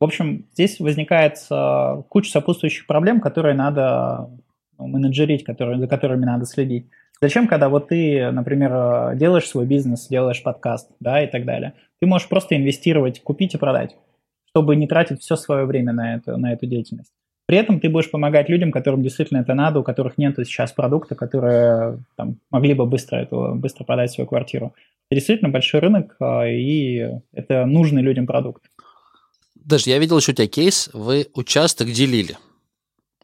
[0.00, 4.28] В общем, здесь возникает uh, куча сопутствующих проблем, которые надо
[4.78, 6.86] ну, менеджерить, которые, за которыми надо следить.
[7.20, 12.06] Зачем, когда вот ты, например, делаешь свой бизнес, делаешь подкаст, да, и так далее, ты
[12.06, 13.96] можешь просто инвестировать, купить и продать,
[14.50, 17.12] чтобы не тратить все свое время на, это, на эту деятельность.
[17.46, 21.14] При этом ты будешь помогать людям, которым действительно это надо, у которых нет сейчас продукта,
[21.14, 24.74] которые там, могли бы быстро, это, быстро продать свою квартиру.
[25.08, 28.64] Это действительно большой рынок, а, и это нужный людям продукт.
[29.54, 32.36] Даже я видел еще у тебя кейс, вы участок делили.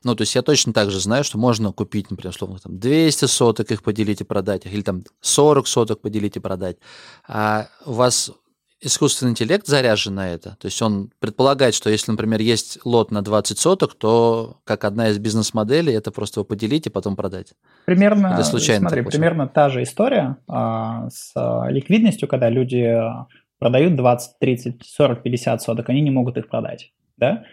[0.04, 3.26] Ну, то есть я точно так же знаю, что можно купить, например, условно, там 200
[3.26, 6.76] соток их поделить и продать, или там 40 соток поделить и продать.
[7.26, 8.32] А у вас
[8.82, 10.56] искусственный интеллект заряжен на это.
[10.60, 15.08] То есть он предполагает, что если, например, есть лот на 20 соток, то как одна
[15.08, 17.54] из бизнес-моделей это просто его поделить и потом продать.
[17.86, 23.00] Примерно, Или случайно смотри, примерно та же история а, с а, ликвидностью, когда люди
[23.60, 26.92] продают 20, 30, 40, 50 соток, они не могут их продать.
[27.16, 27.44] Да?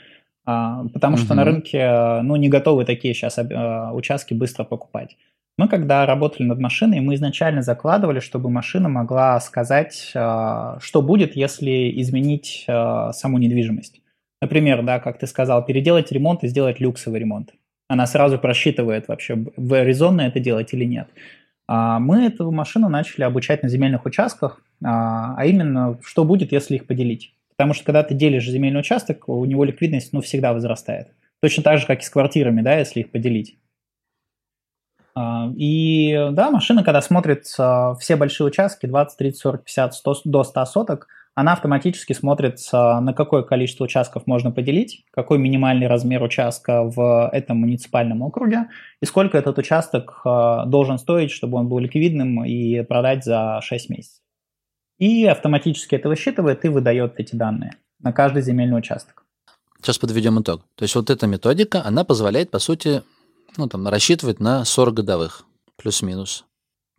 [0.50, 5.16] А, потому что на рынке ну, не готовы такие сейчас а, участки быстро покупать.
[5.60, 11.36] Мы когда работали над машиной, мы изначально закладывали, чтобы машина могла сказать, а, что будет,
[11.36, 14.02] если изменить саму недвижимость.
[14.42, 17.54] Например, да, как ты сказал, переделать ремонт и сделать люксовый ремонт.
[17.88, 21.10] Она сразу просчитывает вообще, резонно это делать или нет.
[21.68, 27.34] Мы эту машину начали обучать на земельных участках, а именно, что будет, если их поделить.
[27.60, 31.10] Потому что когда ты делишь земельный участок, у него ликвидность ну, всегда возрастает.
[31.42, 33.58] Точно так же, как и с квартирами, да, если их поделить.
[35.14, 40.44] А, и да, машина, когда смотрит все большие участки, 20, 30, 40, 50, 100, до
[40.46, 46.84] 100 соток, она автоматически смотрит, на какое количество участков можно поделить, какой минимальный размер участка
[46.84, 48.70] в этом муниципальном округе,
[49.02, 53.90] и сколько этот участок а, должен стоить, чтобы он был ликвидным и продать за 6
[53.90, 54.24] месяцев.
[55.00, 59.24] И автоматически это высчитывает и выдает эти данные на каждый земельный участок.
[59.82, 60.62] Сейчас подведем итог.
[60.76, 63.02] То есть вот эта методика, она позволяет, по сути,
[63.58, 65.46] ну, там, рассчитывать на 40 годовых,
[65.78, 66.46] плюс-минус.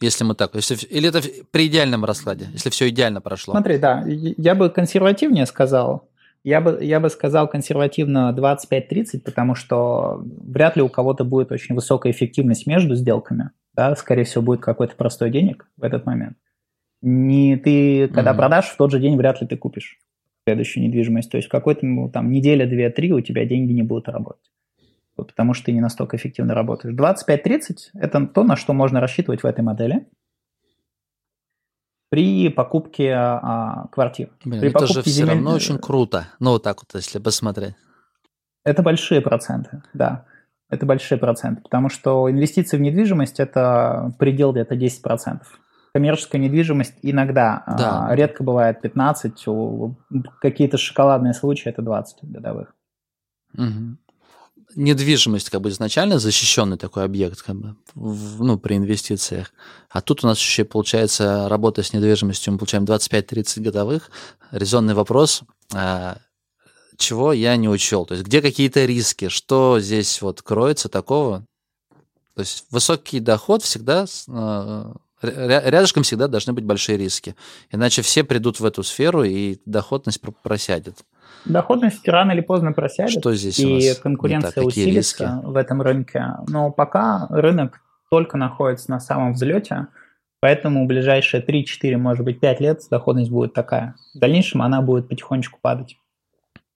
[0.00, 3.52] Если мы так, если, или это при идеальном раскладе, если все идеально прошло?
[3.52, 6.08] Смотри, да, я бы консервативнее сказал.
[6.42, 11.74] Я бы, я бы сказал консервативно 25-30, потому что вряд ли у кого-то будет очень
[11.74, 13.50] высокая эффективность между сделками.
[13.74, 13.94] Да?
[13.94, 16.38] Скорее всего, будет какой-то простой денег в этот момент.
[17.02, 18.36] Не ты, когда mm-hmm.
[18.36, 19.98] продашь, в тот же день вряд ли ты купишь
[20.46, 21.30] следующую недвижимость.
[21.30, 24.50] То есть какой-то ну, там неделя, две, три у тебя деньги не будут работать
[25.24, 26.94] потому что ты не настолько эффективно работаешь.
[26.94, 30.06] 25-30– это то, на что можно рассчитывать в этой модели
[32.08, 34.30] при покупке а, квартир.
[34.44, 35.34] Блин, при это же все земель...
[35.34, 36.26] равно очень круто.
[36.40, 37.74] Ну, вот так вот, если посмотреть.
[38.64, 40.26] Это большие проценты, да.
[40.68, 45.40] Это большие проценты, потому что инвестиции в недвижимость– это предел где-то 10%.
[45.92, 48.06] Коммерческая недвижимость иногда, а, да.
[48.06, 49.44] а, редко бывает 15,
[50.40, 52.74] какие-то шоколадные случаи– это 20 годовых.
[53.54, 53.96] Угу
[54.76, 59.52] недвижимость как бы изначально защищенный такой объект как бы, в, ну, при инвестициях.
[59.88, 64.10] А тут у нас еще получается работа с недвижимостью, мы получаем 25-30 годовых.
[64.50, 65.42] Резонный вопрос,
[65.74, 66.18] а,
[66.96, 68.06] чего я не учел?
[68.06, 69.28] То есть где какие-то риски?
[69.28, 71.44] Что здесь вот кроется такого?
[72.34, 77.34] То есть высокий доход всегда а, рядышком всегда должны быть большие риски.
[77.70, 80.96] Иначе все придут в эту сферу, и доходность просядет.
[81.44, 85.46] Доходность рано или поздно просядет, Что здесь и конкуренция усилится риски?
[85.46, 86.34] в этом рынке.
[86.48, 87.80] Но пока рынок
[88.10, 89.86] только находится на самом взлете,
[90.40, 93.94] поэтому в ближайшие 3-4, может быть, 5 лет доходность будет такая.
[94.14, 95.96] В дальнейшем она будет потихонечку падать.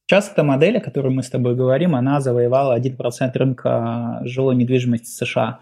[0.07, 5.09] Сейчас эта модель, о которой мы с тобой говорим, она завоевала 1% рынка жилой недвижимости
[5.09, 5.61] США.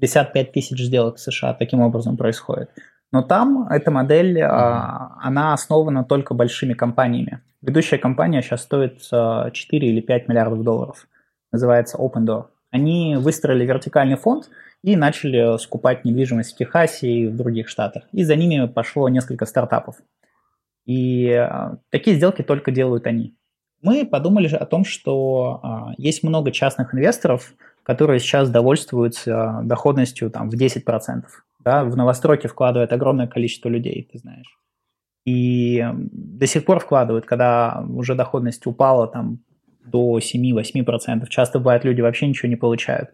[0.00, 2.70] 55 тысяч сделок в США таким образом происходит.
[3.12, 5.08] Но там эта модель, mm-hmm.
[5.20, 7.40] она основана только большими компаниями.
[7.60, 11.08] Ведущая компания сейчас стоит 4 а, или 5 миллиардов долларов.
[11.52, 12.46] Называется Open Door.
[12.70, 14.48] Они выстроили вертикальный фонд
[14.82, 18.04] и начали скупать недвижимость в Техасе и в других штатах.
[18.12, 19.96] И за ними пошло несколько стартапов.
[20.86, 23.36] И а, такие сделки только делают они.
[23.82, 30.54] Мы подумали о том, что есть много частных инвесторов, которые сейчас довольствуются доходностью там, в
[30.54, 31.24] 10%
[31.64, 34.58] да, в новостройки вкладывает огромное количество людей, ты знаешь.
[35.26, 39.40] И до сих пор вкладывают, когда уже доходность упала там
[39.84, 41.26] до 7-8%.
[41.28, 43.10] Часто бывает, люди вообще ничего не получают.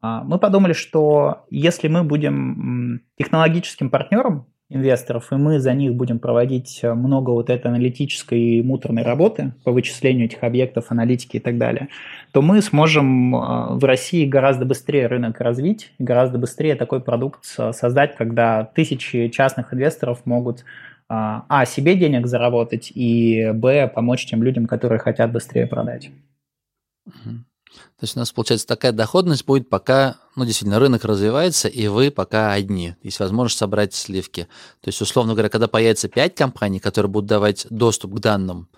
[0.00, 6.18] А, мы подумали, что если мы будем технологическим партнером инвесторов, и мы за них будем
[6.18, 11.58] проводить много вот этой аналитической и муторной работы по вычислению этих объектов, аналитики и так
[11.58, 11.88] далее,
[12.32, 18.16] то мы сможем а, в России гораздо быстрее рынок развить, гораздо быстрее такой продукт создать,
[18.16, 20.64] когда тысячи частных инвесторов могут
[21.08, 26.10] а, а, себе денег заработать, и, б, помочь тем людям, которые хотят быстрее продать.
[27.72, 32.10] То есть у нас, получается, такая доходность будет, пока, ну, действительно, рынок развивается, и вы
[32.10, 32.96] пока одни.
[33.02, 34.48] Есть возможность собрать сливки.
[34.80, 38.68] То есть, условно говоря, когда появится 5 компаний, которые будут давать доступ к данным,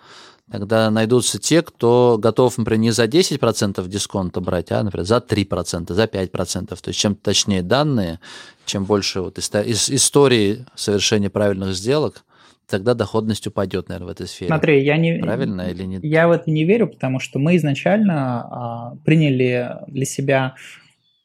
[0.51, 5.95] тогда найдутся те, кто готов, например, не за 10% дисконта брать, а, например, за 3%,
[5.95, 6.81] за 5%.
[6.83, 8.21] То есть, чем точнее данные,
[8.67, 12.25] чем больше вот истории совершения правильных сделок–
[12.67, 14.49] тогда доходность упадет, наверное, в этой сфере.
[14.49, 15.19] Смотри, я не...
[15.19, 16.05] Правильно или нет?
[16.05, 20.55] Я в это не верю, потому что мы изначально а, приняли для себя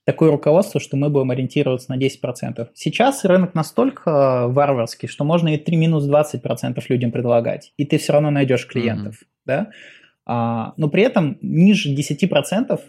[0.05, 2.67] такое руководство, что мы будем ориентироваться на 10%.
[2.73, 8.13] Сейчас рынок настолько варварский, что можно и 3 минус 20% людям предлагать, и ты все
[8.13, 9.15] равно найдешь клиентов.
[9.15, 9.45] Mm-hmm.
[9.45, 9.69] Да?
[10.25, 12.79] А, но при этом ниже 10%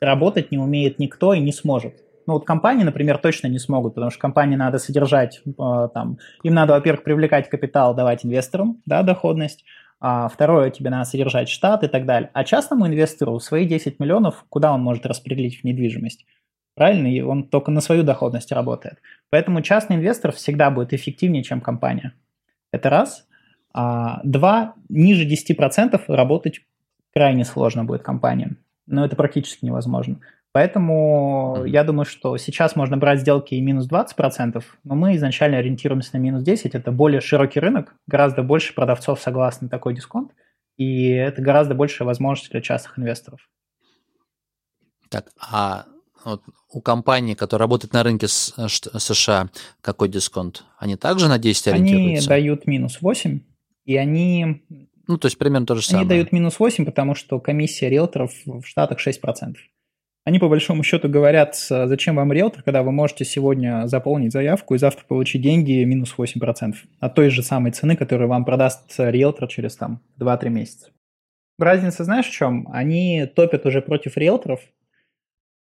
[0.00, 1.94] работать не умеет никто и не сможет.
[2.30, 6.54] Ну вот компании, например, точно не смогут, потому что компании надо содержать, э, там, им
[6.54, 9.64] надо, во-первых, привлекать капитал, давать инвесторам, да, доходность,
[9.98, 12.30] а второе, тебе надо содержать штат и так далее.
[12.32, 16.24] А частному инвестору свои 10 миллионов, куда он может распределить в недвижимость?
[16.76, 17.08] Правильно?
[17.08, 18.98] И он только на свою доходность работает.
[19.30, 22.12] Поэтому частный инвестор всегда будет эффективнее, чем компания.
[22.70, 23.26] Это раз.
[23.74, 26.60] А, два, ниже 10% работать
[27.12, 28.58] крайне сложно будет компаниям.
[28.86, 30.20] Но это практически невозможно.
[30.52, 36.10] Поэтому я думаю, что сейчас можно брать сделки и минус 20%, но мы изначально ориентируемся
[36.14, 36.70] на минус 10%.
[36.72, 40.32] Это более широкий рынок, гораздо больше продавцов согласны такой дисконт,
[40.76, 43.48] и это гораздо большая возможность для частных инвесторов.
[45.08, 45.86] Так, а
[46.24, 50.64] вот, у компании, которая работает на рынке с, США, какой дисконт?
[50.78, 52.32] Они также на 10 ориентируются?
[52.32, 53.40] Они дают минус 8,
[53.84, 54.64] и они...
[55.06, 56.02] Ну, то есть примерно то же самое.
[56.02, 59.54] Они дают минус 8, потому что комиссия риэлторов в Штатах 6%.
[60.24, 64.78] Они по большому счету говорят, зачем вам риэлтор, когда вы можете сегодня заполнить заявку и
[64.78, 69.76] завтра получить деньги минус 8% от той же самой цены, которую вам продаст риэлтор через
[69.76, 70.90] там 2-3 месяца.
[71.58, 72.68] Разница знаешь в чем?
[72.70, 74.60] Они топят уже против риэлторов,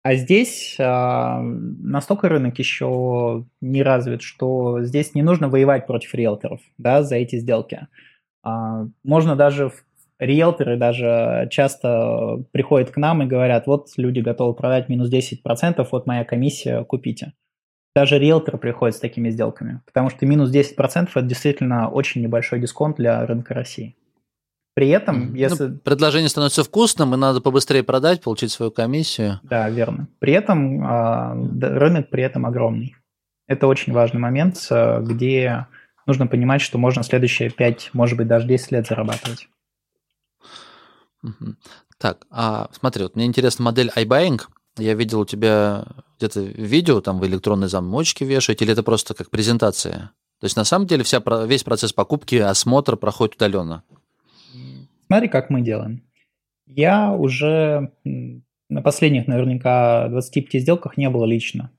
[0.03, 6.61] а здесь э, настолько рынок еще не развит, что здесь не нужно воевать против риэлторов
[6.79, 7.89] да, за эти сделки.
[8.45, 9.73] Э, можно даже
[10.19, 16.07] риэлторы даже часто приходят к нам и говорят, вот люди готовы продать минус 10%, вот
[16.07, 17.33] моя комиссия, купите.
[17.95, 22.97] Даже риэлторы приходят с такими сделками, потому что минус 10% это действительно очень небольшой дисконт
[22.97, 23.97] для рынка России.
[24.75, 25.65] При этом, если...
[25.65, 29.41] Ну, предложение становится вкусным, и надо побыстрее продать, получить свою комиссию.
[29.43, 30.07] Да, верно.
[30.21, 32.95] При этом э, рынок при этом огромный.
[33.49, 35.67] Это очень важный момент, где
[36.07, 39.49] нужно понимать, что можно следующие 5, может быть, даже 10 лет зарабатывать.
[41.99, 44.41] Так, а смотри, вот мне интересна модель iBuying.
[44.79, 45.87] Я видел у тебя
[46.19, 50.13] где-то видео, там вы электронные замочки вешаете, или это просто как презентация?
[50.41, 53.83] То есть на самом деле вся, весь процесс покупки, осмотр проходит удаленно?
[55.07, 56.05] Смотри, как мы делаем.
[56.67, 61.73] Я уже на последних наверняка 25 сделках не было лично.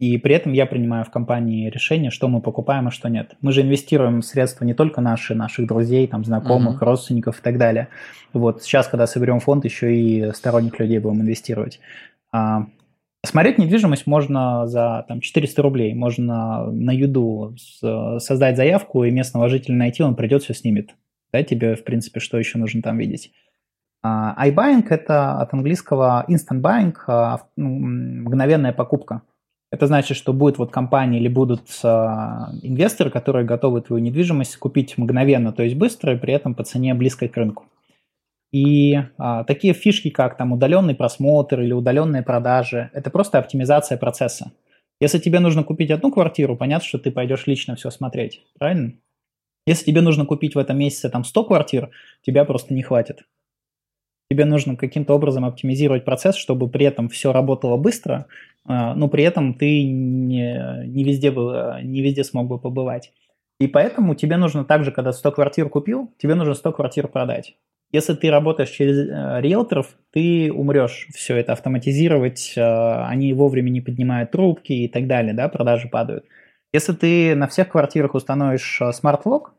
[0.00, 3.36] И при этом я принимаю в компании решение, что мы покупаем, а что нет.
[3.40, 6.86] Мы же инвестируем средства не только наши, наших друзей, там, знакомых, mm-hmm.
[6.86, 7.88] родственников и так далее.
[8.32, 11.78] Вот сейчас, когда соберем фонд, еще и сторонних людей будем инвестировать.
[12.32, 12.66] А,
[13.24, 15.94] смотреть недвижимость можно за там, 400 рублей.
[15.94, 17.54] Можно на Юду
[18.18, 20.94] создать заявку, и местного жителя найти, он придет, все снимет
[21.32, 23.32] да, тебе, в принципе, что еще нужно там видеть.
[24.04, 29.22] Uh, iBuying– это от английского instant buying, uh, мгновенная покупка.
[29.70, 34.98] Это значит, что будет вот компания или будут uh, инвесторы, которые готовы твою недвижимость купить
[34.98, 37.66] мгновенно, то есть быстро, и при этом по цене близкой к рынку.
[38.52, 44.50] И а, такие фишки, как там удаленный просмотр или удаленные продажи, это просто оптимизация процесса.
[45.00, 48.94] Если тебе нужно купить одну квартиру, понятно, что ты пойдешь лично все смотреть, правильно?
[49.66, 51.90] Если тебе нужно купить в этом месяце там 100 квартир,
[52.22, 53.22] тебя просто не хватит.
[54.30, 58.26] Тебе нужно каким-то образом оптимизировать процесс, чтобы при этом все работало быстро,
[58.64, 63.12] а, но при этом ты не, не, везде, бы, не везде смог бы побывать.
[63.58, 67.56] И поэтому тебе нужно также, когда 100 квартир купил, тебе нужно 100 квартир продать.
[67.92, 73.80] Если ты работаешь через э, риэлторов, ты умрешь все это автоматизировать, э, они вовремя не
[73.80, 76.24] поднимают трубки и так далее, да, продажи падают.
[76.72, 79.54] Если ты на всех квартирах установишь э, smart lock,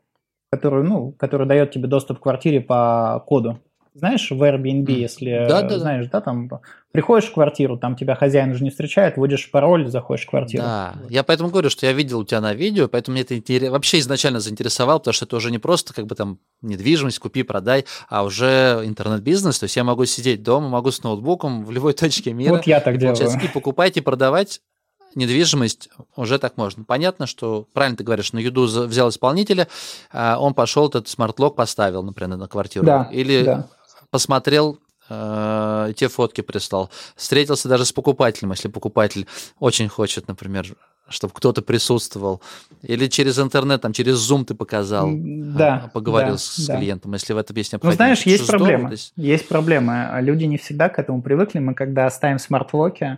[0.49, 3.59] который, ну, который дает тебе доступ к квартире по коду.
[3.93, 6.49] Знаешь, в Airbnb, если да, да, знаешь, да, там
[6.93, 10.63] приходишь в квартиру, там тебя хозяин уже не встречает, вводишь пароль, заходишь в квартиру.
[10.63, 13.99] Да, я поэтому говорю, что я видел у тебя на видео, поэтому мне это вообще
[13.99, 18.23] изначально заинтересовало, потому что это уже не просто как бы там недвижимость, купи, продай, а
[18.23, 22.53] уже интернет-бизнес, то есть я могу сидеть дома, могу с ноутбуком в любой точке мира.
[22.53, 23.17] Вот я так делаю.
[23.43, 24.61] И покупать, и продавать
[25.15, 26.83] недвижимость уже так можно.
[26.83, 29.67] Понятно, что, правильно ты говоришь, на YouDo взял исполнителя,
[30.11, 32.85] а он пошел этот smart lock поставил, например, на квартиру.
[32.85, 33.67] Да, Или да.
[34.11, 36.89] Посмотрел э, те фотки прислал.
[37.15, 39.25] Встретился даже с покупателем, если покупатель
[39.59, 40.67] очень хочет, например,
[41.09, 42.41] чтобы кто-то присутствовал.
[42.81, 46.77] Или через интернет, там, через Zoom ты показал, да, а, поговорил да, с да.
[46.77, 47.99] клиентом, если в этом есть необходимость.
[47.99, 48.91] Ну, знаешь, есть проблема.
[48.91, 49.13] Есть...
[49.15, 50.19] есть проблема.
[50.21, 51.59] Люди не всегда к этому привыкли.
[51.59, 53.17] Мы когда ставим smart lock и,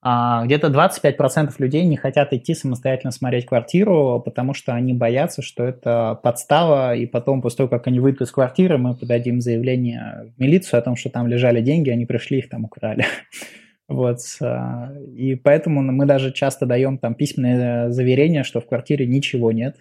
[0.00, 6.18] где-то 25% людей не хотят идти самостоятельно смотреть квартиру, потому что они боятся, что это
[6.22, 10.78] подстава, и потом, после того, как они выйдут из квартиры, мы подадим заявление в милицию
[10.78, 13.06] о том, что там лежали деньги, они пришли, их там украли.
[13.90, 14.18] Вот.
[14.42, 19.78] А, и поэтому мы даже часто даем там письменное заверение, что в квартире ничего нет.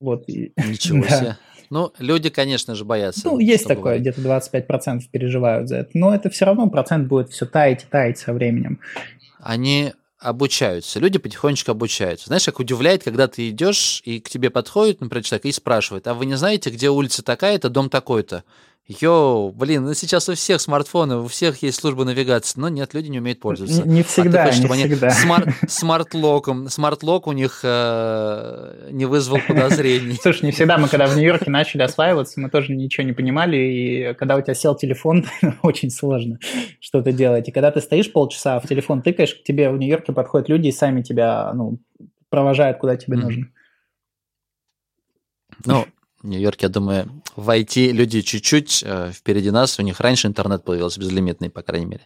[0.00, 0.26] Вот.
[0.28, 1.10] Ничего да.
[1.10, 1.36] себе.
[1.68, 3.28] Ну, люди, конечно же, боятся.
[3.28, 5.90] Ну, есть такое, где-то 25% переживают за это.
[5.92, 8.80] Но это все равно процент будет все таять и таять со временем
[9.38, 12.26] они обучаются, люди потихонечку обучаются.
[12.26, 16.14] Знаешь, как удивляет, когда ты идешь, и к тебе подходит, например, человек и спрашивает, а
[16.14, 18.44] вы не знаете, где улица такая-то, дом такой-то?
[18.88, 23.08] Йоу, блин, ну сейчас у всех смартфоны, у всех есть служба навигации, но нет, люди
[23.08, 23.82] не умеют пользоваться.
[23.82, 25.10] Не, не всегда, а хочешь, не всегда.
[25.10, 30.16] Smart, smart lock ом, smart lock у них э, не вызвал подозрений.
[30.22, 30.78] Слушай, не всегда.
[30.78, 34.54] Мы когда в Нью-Йорке начали осваиваться, мы тоже ничего не понимали, и когда у тебя
[34.54, 35.26] сел телефон,
[35.62, 36.38] очень сложно
[36.80, 37.46] что-то делать.
[37.46, 40.72] И когда ты стоишь полчаса, в телефон тыкаешь, к тебе в Нью-Йорке подходят люди и
[40.72, 41.78] сами тебя ну,
[42.30, 43.20] провожают, куда тебе mm-hmm.
[43.20, 43.48] нужно.
[45.66, 45.84] Ну,
[46.22, 50.98] Нью-Йорке, я думаю, в IT люди чуть-чуть э, впереди нас, у них раньше интернет появился
[50.98, 52.02] безлимитный, по крайней мере.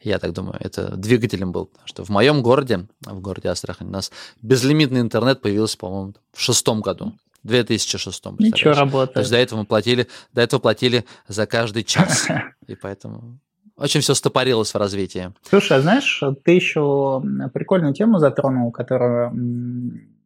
[0.00, 1.66] Я так думаю, это двигателем был.
[1.66, 4.10] Потому что в моем городе, в городе Астрахань, у нас
[4.42, 7.12] безлимитный интернет появился, по-моему, в шестом году.
[7.44, 8.24] 2006.
[8.38, 9.14] Ничего работает.
[9.14, 12.28] То есть до этого мы платили, до этого платили за каждый час.
[12.68, 13.38] И поэтому
[13.76, 15.32] очень все стопорилось в развитии.
[15.48, 19.32] Слушай, а знаешь, ты еще прикольную тему затронул, которая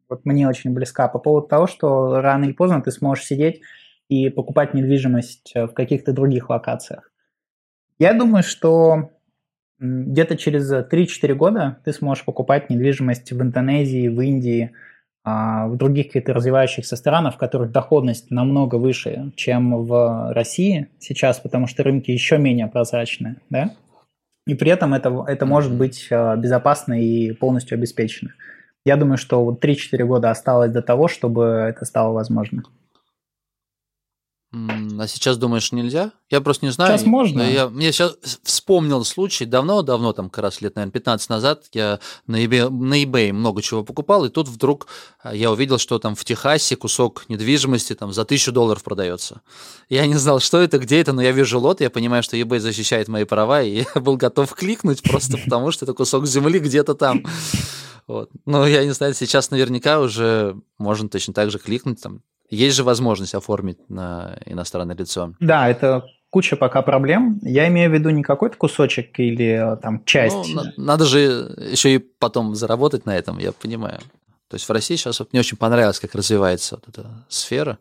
[0.09, 3.61] вот мне очень близка, по поводу того, что рано или поздно ты сможешь сидеть
[4.09, 7.11] и покупать недвижимость в каких-то других локациях.
[7.99, 9.11] Я думаю, что
[9.79, 14.73] где-то через 3-4 года ты сможешь покупать недвижимость в Индонезии, в Индии,
[15.25, 21.41] а, в других каких-то развивающихся странах, в которых доходность намного выше, чем в России сейчас,
[21.41, 23.75] потому что рынки еще менее прозрачны, да?
[24.47, 28.33] И при этом это, это может быть а, безопасно и полностью обеспечено.
[28.87, 32.63] Я думаю, что вот 3-4 года осталось до того, чтобы это стало возможно.
[34.53, 36.13] А сейчас думаешь, нельзя?
[36.31, 36.97] Я просто не знаю.
[36.97, 37.43] Сейчас можно.
[37.43, 42.43] Я, мне сейчас вспомнил случай, давно-давно, там как раз лет, наверное, 15 назад, я на
[42.43, 44.87] eBay, на eBay много чего покупал, и тут вдруг
[45.21, 49.43] а, я увидел, что там в Техасе кусок недвижимости там за тысячу долларов продается.
[49.89, 52.61] Я не знал, что это, где это, но я вижу лот, я понимаю, что eBay
[52.61, 56.95] защищает мои права, и я был готов кликнуть просто потому, что это кусок земли где-то
[56.95, 57.25] там.
[58.07, 58.31] Вот.
[58.45, 62.85] Ну, я не знаю, сейчас наверняка уже можно точно так же кликнуть, там, есть же
[62.85, 65.35] возможность оформить на иностранное лицо.
[65.41, 67.41] Да, это куча пока проблем.
[67.43, 70.55] Я имею в виду не какой-то кусочек или там часть.
[70.55, 74.01] Ну, надо же еще и потом заработать на этом, я понимаю.
[74.49, 77.79] То есть в России сейчас вот мне очень понравилось, как развивается вот эта сфера.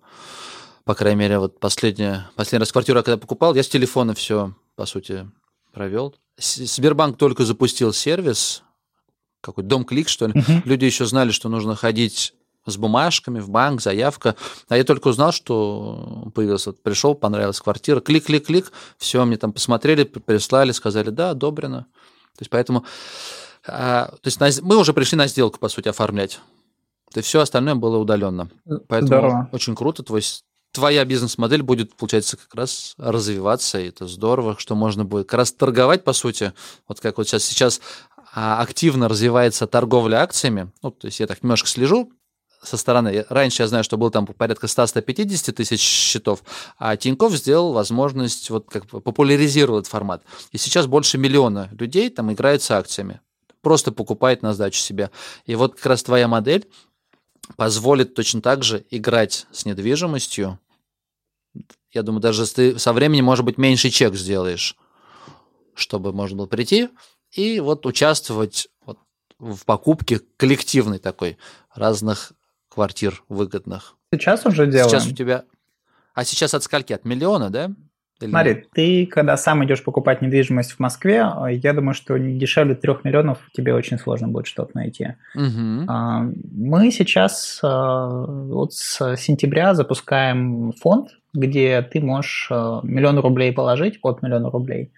[0.84, 4.86] По крайней мере, вот последняя, последний раз квартиру, когда покупал, я с телефона все, по
[4.86, 5.30] сути,
[5.71, 6.15] провел.
[6.38, 8.63] Сбербанк только запустил сервис,
[9.46, 10.34] какой дом клик, что ли.
[10.34, 10.62] Uh-huh.
[10.66, 12.34] Люди еще знали, что нужно ходить
[12.66, 14.36] с бумажками в банк, заявка.
[14.68, 20.04] А я только узнал, что появился, вот пришел, понравилась квартира, клик-клик-клик, все, мне там посмотрели,
[20.04, 21.86] прислали, сказали, да, одобрено.
[22.36, 22.86] То есть поэтому,
[23.68, 26.39] а, то есть на, мы уже пришли на сделку, по сути, оформлять.
[27.14, 28.50] То есть все остальное было удаленно.
[28.88, 29.50] Поэтому здорово.
[29.52, 30.24] очень круто, твой,
[30.72, 35.54] твоя бизнес-модель будет, получается, как раз развиваться, и это здорово, что можно будет как раз
[35.54, 36.52] торговать, по сути,
[36.88, 37.80] вот как вот сейчас, сейчас
[38.36, 42.11] активно развивается торговля акциями, ну, то есть я так немножко слежу
[42.61, 43.25] со стороны.
[43.29, 46.43] Раньше я знаю, что было там порядка 100-150 тысяч счетов,
[46.77, 50.23] а Тиньков сделал возможность, вот как бы популяризировал этот формат.
[50.51, 53.21] И сейчас больше миллиона людей там играют с акциями,
[53.61, 55.11] просто покупает на сдачу себе.
[55.45, 56.69] И вот как раз твоя модель
[57.55, 60.59] позволит точно так же играть с недвижимостью.
[61.93, 64.75] Я думаю, даже ты со временем, может быть, меньший чек сделаешь,
[65.73, 66.89] чтобы можно было прийти
[67.36, 68.97] и вот участвовать вот
[69.39, 71.38] в покупке коллективной такой
[71.73, 72.31] разных
[72.69, 73.95] квартир выгодных.
[74.11, 74.89] Сейчас уже делаем.
[74.89, 75.43] Сейчас у тебя...
[76.13, 76.93] А сейчас от скольки?
[76.93, 77.71] От миллиона, да?
[78.21, 82.73] Или Смотри, ты когда сам идешь покупать недвижимость в Москве, я думаю, что не дешевле
[82.73, 85.15] трех миллионов тебе очень сложно будет что-то найти.
[85.36, 85.41] Угу.
[85.41, 93.99] Мы сейчас а, вот с сентября запускаем фонд, где ты можешь а, миллион рублей положить,
[94.01, 94.93] от миллиона рублей,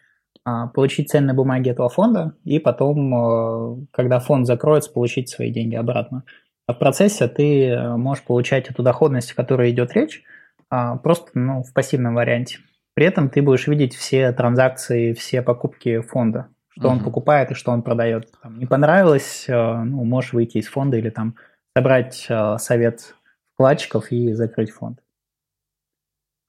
[0.74, 6.24] получить ценные бумаги этого фонда, и потом, когда фонд закроется, получить свои деньги обратно.
[6.68, 10.24] А в процессе ты э, можешь получать эту доходность, о которой идет речь,
[10.70, 12.60] а, просто ну, в пассивном варианте.
[12.94, 16.92] При этом ты будешь видеть все транзакции, все покупки фонда, что uh-huh.
[16.92, 18.32] он покупает и что он продает.
[18.42, 21.36] Там, не понравилось, э, ну, можешь выйти из фонда или там
[21.76, 23.16] собрать э, совет
[23.54, 25.00] вкладчиков и закрыть фонд.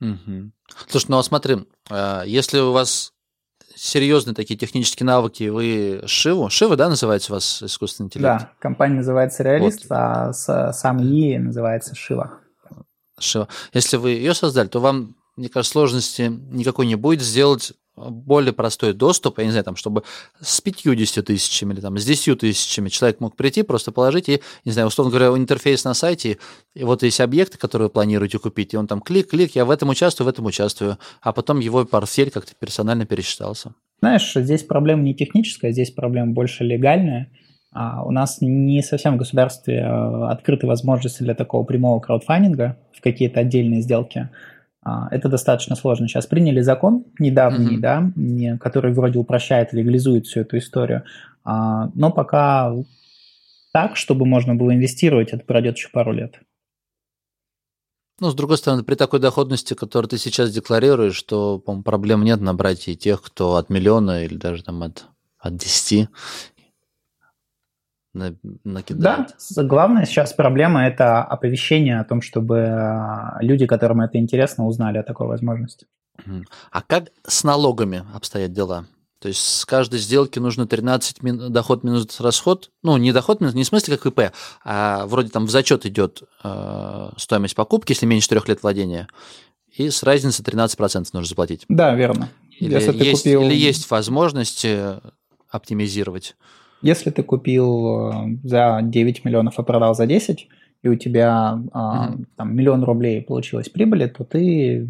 [0.01, 0.53] Угу.
[0.89, 1.57] Слушай, ну а смотри,
[2.25, 3.15] если у вас
[3.79, 8.41] серьезные такие технические навыки, вы Шиву, Шива, да, называется у вас искусственный интеллект?
[8.41, 9.97] Да, компания называется Реалист, вот.
[9.97, 12.41] а сам ИИ называется Шива.
[13.18, 13.49] Шива.
[13.72, 17.72] Если вы ее создали, то вам, мне кажется, сложности никакой не будет сделать
[18.11, 20.03] более простой доступ, я не знаю, там, чтобы
[20.41, 24.73] с 50 тысячами или там, с 10 тысячами человек мог прийти, просто положить и, не
[24.73, 26.39] знаю, условно говоря, интерфейс на сайте,
[26.75, 29.89] и вот есть объекты, которые вы планируете купить, и он там клик-клик, я в этом
[29.89, 33.75] участвую, в этом участвую, а потом его портфель как-то персонально пересчитался.
[34.01, 37.31] Знаешь, здесь проблема не техническая, здесь проблема больше легальная.
[37.73, 43.01] А у нас не совсем в государстве а, открыты возможности для такого прямого краудфандинга в
[43.03, 44.31] какие-то отдельные сделки.
[44.83, 46.09] А, это достаточно сложно.
[46.09, 48.51] Сейчас приняли закон недавний, mm-hmm.
[48.51, 51.05] да, который вроде упрощает, легализует всю эту историю.
[51.45, 52.74] А, но пока
[53.72, 56.41] так, чтобы можно было инвестировать, это пройдет еще пару лет.
[58.20, 62.41] Ну, с другой стороны, при такой доходности, которую ты сейчас декларируешь, то, по проблем нет
[62.41, 65.07] набрать и тех, кто от миллиона или даже там от,
[65.39, 66.09] от 10
[68.15, 69.35] накидают.
[69.57, 74.99] Да, главная сейчас проблема– это оповещение о том, чтобы а, люди, которым это интересно, узнали
[74.99, 75.87] о такой возможности.
[76.71, 78.87] А как с налогами обстоят дела?
[79.21, 81.53] То есть с каждой сделки нужно 13 мин...
[81.53, 82.71] доход минус расход.
[82.83, 84.33] Ну, не доход минус, не в смысле как ИП,
[84.65, 89.09] а вроде там в зачет идет э, стоимость покупки, если меньше трех лет владения.
[89.77, 91.65] И с разницы 13% нужно заплатить.
[91.69, 92.29] Да, верно.
[92.59, 93.43] Или, если есть, купил...
[93.43, 94.67] или есть возможность
[95.51, 96.37] оптимизировать?
[96.83, 100.49] Если ты купил э, за 9 миллионов, а продал за 10,
[100.83, 102.24] и у тебя mm-hmm.
[102.37, 104.85] там, миллион рублей получилось прибыли, то ты э,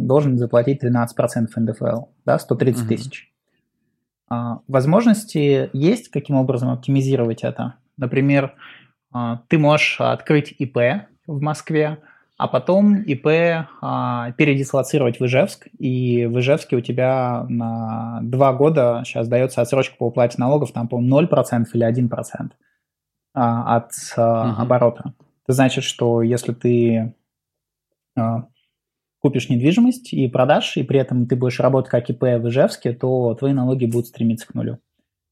[0.00, 1.06] должен заплатить 13%
[1.54, 2.88] НДФЛ, да, 130 mm-hmm.
[2.88, 3.32] тысяч.
[4.28, 7.74] А, возможности есть, каким образом оптимизировать это.
[7.96, 8.54] Например,
[9.46, 10.78] ты можешь открыть ИП
[11.28, 11.98] в Москве,
[12.36, 13.26] а потом ИП
[13.80, 19.96] а, передислоцировать в Ижевск, и в Ижевске у тебя на два года сейчас дается отсрочка
[19.96, 22.50] по уплате налогов, там, по-моему, 0% или 1%
[23.34, 24.62] а, от а, угу.
[24.62, 25.14] оборота.
[25.44, 27.14] Это значит, что если ты
[28.16, 28.48] а,
[29.20, 33.34] купишь недвижимость и продашь, и при этом ты будешь работать как ИП в Ижевске, то
[33.34, 34.80] твои налоги будут стремиться к нулю.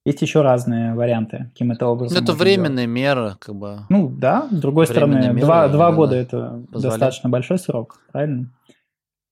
[0.05, 2.23] Есть еще разные варианты, каким это образом.
[2.23, 3.01] Это временная делать.
[3.01, 3.81] мера, как бы.
[3.89, 7.01] Ну да, с другой стороны, два, два года это позволяет.
[7.01, 8.51] достаточно большой срок, правильно?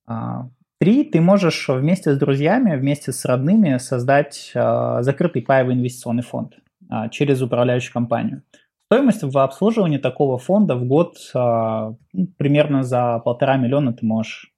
[0.07, 0.49] А,
[0.79, 6.55] три, ты можешь вместе с друзьями, вместе с родными создать а, закрытый паевый инвестиционный фонд
[6.89, 8.43] а, через управляющую компанию.
[8.87, 14.53] Стоимость в обслуживании такого фонда в год а, ну, примерно за полтора миллиона ты можешь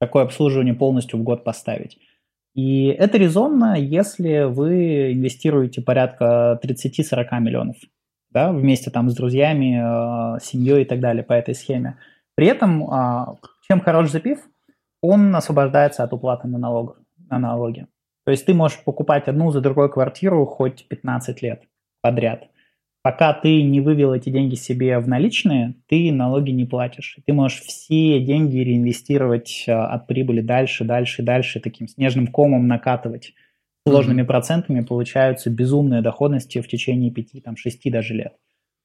[0.00, 1.98] такое обслуживание полностью в год поставить.
[2.54, 7.76] И это резонно, если вы инвестируете порядка 30-40 миллионов,
[8.30, 11.98] да, вместе там с друзьями, э, семьей и так далее по этой схеме.
[12.34, 13.26] При этом, э,
[13.68, 14.40] чем хорош запив,
[15.00, 16.96] он освобождается от уплаты на, налогов,
[17.28, 17.86] на налоги.
[18.24, 21.62] То есть ты можешь покупать одну за другой квартиру хоть 15 лет
[22.02, 22.44] подряд–
[23.02, 27.18] пока ты не вывел эти деньги себе в наличные, ты налоги не платишь.
[27.26, 33.32] Ты можешь все деньги реинвестировать а, от прибыли дальше, дальше, дальше, таким снежным комом накатывать.
[33.86, 34.26] Сложными mm-hmm.
[34.26, 38.34] процентами получаются безумные доходности в течение 5, там, 6 даже лет.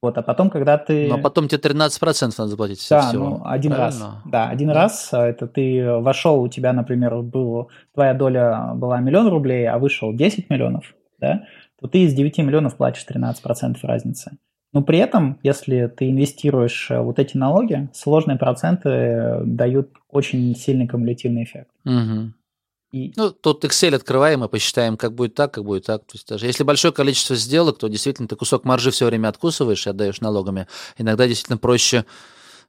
[0.01, 1.07] Вот, а потом, когда ты...
[1.09, 3.29] Но потом тебе 13% надо заплатить да, всего.
[3.29, 4.05] ну, один Правильно?
[4.05, 4.21] раз.
[4.25, 4.73] Да, один да.
[4.73, 5.09] раз.
[5.11, 10.13] А, это ты вошел, у тебя, например, был, твоя доля была миллион рублей, а вышел
[10.13, 11.45] 10 миллионов, да,
[11.85, 14.37] то ты из 9 миллионов платишь 13% разницы.
[14.73, 20.55] Но при этом, если ты инвестируешь э, вот эти налоги, сложные проценты э, дают очень
[20.55, 21.69] сильный кумулятивный эффект.
[21.85, 22.33] Угу.
[22.91, 23.13] И...
[23.15, 26.01] Ну, тут Excel открываем и посчитаем, как будет так, как будет так.
[26.01, 29.85] То есть даже если большое количество сделок, то действительно ты кусок маржи все время откусываешь
[29.85, 30.67] и отдаешь налогами.
[30.97, 32.05] Иногда действительно проще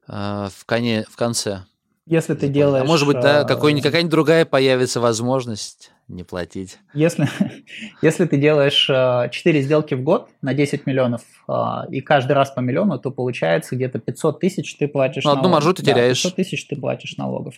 [0.07, 1.65] э, в, коне, в конце.
[2.07, 2.85] Если ты делаешь...
[2.85, 6.79] А может быть, да, э, какой-нибудь, какая-нибудь другая появится возможность не платить.
[6.95, 7.27] Если,
[8.03, 11.53] если ты делаешь 4 э, сделки в год на 10 миллионов э,
[11.91, 15.75] и каждый раз по миллиону, то получается где-то 500 тысяч ты платишь ну, одну маржу
[15.75, 16.23] ты да, теряешь.
[16.23, 17.55] 500 тысяч ты платишь налогов.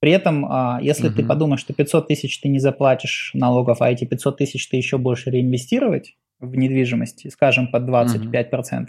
[0.00, 1.14] При этом, если угу.
[1.14, 4.98] ты подумаешь, что 500 тысяч ты не заплатишь налогов, а эти 500 тысяч ты еще
[4.98, 8.88] будешь реинвестировать в недвижимость, скажем, под 25%, угу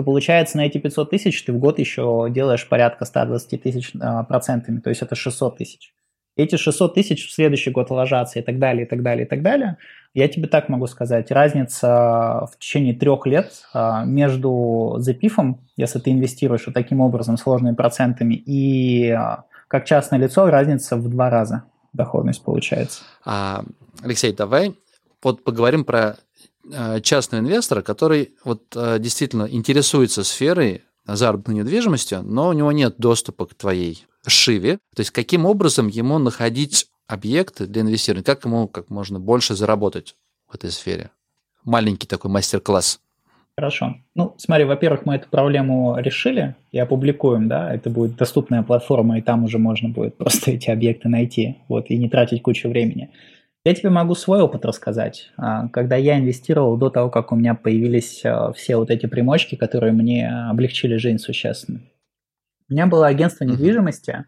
[0.00, 3.92] то получается на эти 500 тысяч ты в год еще делаешь порядка 120 тысяч
[4.28, 5.92] процентами, то есть это 600 тысяч.
[6.36, 9.42] Эти 600 тысяч в следующий год ложатся и так далее, и так далее, и так
[9.42, 9.76] далее.
[10.14, 16.10] Я тебе так могу сказать, разница в течение трех лет а, между запифом, если ты
[16.10, 21.64] инвестируешь вот таким образом сложными процентами, и а, как частное лицо, разница в два раза
[21.92, 23.02] доходность получается.
[23.24, 23.64] А,
[24.02, 24.74] Алексей, давай
[25.22, 26.16] вот поговорим про
[27.02, 28.62] частного инвестора, который вот
[28.98, 34.78] действительно интересуется сферой заработной недвижимости, но у него нет доступа к твоей шиве.
[34.94, 40.16] То есть каким образом ему находить объекты для инвестирования, как ему как можно больше заработать
[40.48, 41.10] в этой сфере?
[41.64, 43.00] Маленький такой мастер-класс.
[43.56, 43.96] Хорошо.
[44.14, 49.22] Ну, смотри, во-первых, мы эту проблему решили и опубликуем, да, это будет доступная платформа, и
[49.22, 53.10] там уже можно будет просто эти объекты найти, вот, и не тратить кучу времени.
[53.64, 55.30] Я тебе могу свой опыт рассказать.
[55.36, 59.56] А, когда я инвестировал до того, как у меня появились а, все вот эти примочки,
[59.56, 61.80] которые мне облегчили жизнь существенно.
[62.70, 64.24] У меня было агентство недвижимости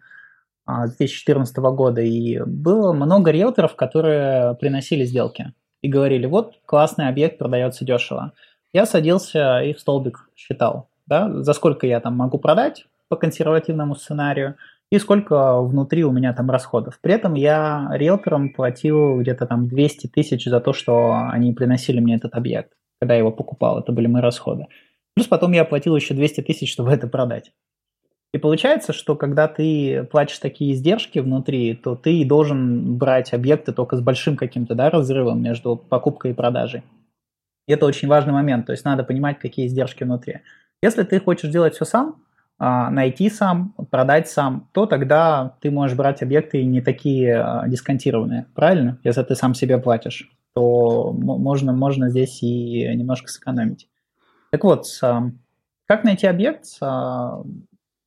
[0.67, 7.09] а, с 2014 года, и было много риэлторов, которые приносили сделки и говорили, вот классный
[7.09, 8.33] объект продается дешево.
[8.73, 13.95] Я садился и в столбик считал, да, за сколько я там могу продать по консервативному
[13.95, 14.57] сценарию,
[14.91, 16.99] и сколько внутри у меня там расходов.
[17.01, 22.17] При этом я риэлторам платил где-то там 200 тысяч за то, что они приносили мне
[22.17, 23.79] этот объект, когда я его покупал.
[23.79, 24.67] Это были мои расходы.
[25.15, 27.53] Плюс потом я платил еще 200 тысяч, чтобы это продать.
[28.33, 33.97] И получается, что когда ты платишь такие издержки внутри, то ты должен брать объекты только
[33.97, 36.83] с большим каким-то да, разрывом между покупкой и продажей.
[37.67, 40.41] это очень важный момент, то есть надо понимать, какие издержки внутри.
[40.83, 42.17] Если ты хочешь делать все сам,
[42.59, 48.47] а, найти сам, продать сам, то тогда ты можешь брать объекты не такие а, дисконтированные,
[48.55, 48.99] правильно?
[49.05, 53.89] Если ты сам себе платишь, то можно, можно здесь и немножко сэкономить.
[54.51, 56.67] Так вот, как найти объект?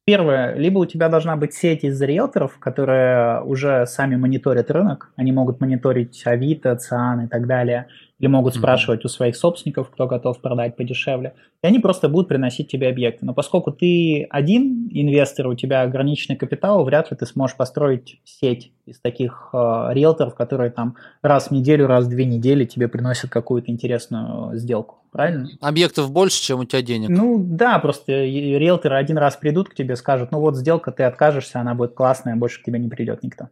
[0.07, 5.31] Первое, либо у тебя должна быть сеть из риэлторов, которые уже сами мониторят рынок, они
[5.31, 7.87] могут мониторить Авито, Циан и так далее–
[8.19, 9.07] или могут спрашивать mm-hmm.
[9.07, 13.25] у своих собственников, кто готов продать подешевле, и они просто будут приносить тебе объекты.
[13.25, 18.71] Но поскольку ты один инвестор, у тебя ограниченный капитал, вряд ли ты сможешь построить сеть
[18.85, 19.57] из таких э,
[19.91, 24.99] риэлторов, которые там раз в неделю, раз в две недели тебе приносят какую-то интересную сделку.
[25.11, 25.47] Правильно?
[25.61, 27.09] Объектов больше, чем у тебя денег.
[27.09, 31.59] Ну да, просто риэлторы один раз придут к тебе, скажут, ну вот сделка, ты откажешься,
[31.59, 33.49] она будет классная, больше к тебе не придет никто.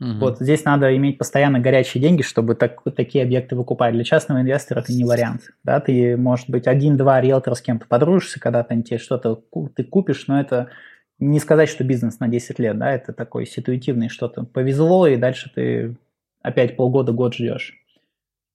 [0.00, 0.18] Угу.
[0.18, 3.94] Вот здесь надо иметь постоянно горячие деньги, чтобы так, такие объекты выкупать.
[3.94, 5.50] Для частного инвестора это не вариант.
[5.62, 5.80] Да?
[5.80, 9.42] Ты, может быть, один-два риэлтора с кем-то подружишься, когда-то тебе что-то
[9.74, 10.68] ты купишь, но это
[11.18, 14.44] не сказать, что бизнес на 10 лет, да, это такой ситуативный что-то.
[14.44, 15.96] Повезло, и дальше ты
[16.42, 17.74] опять полгода, год ждешь.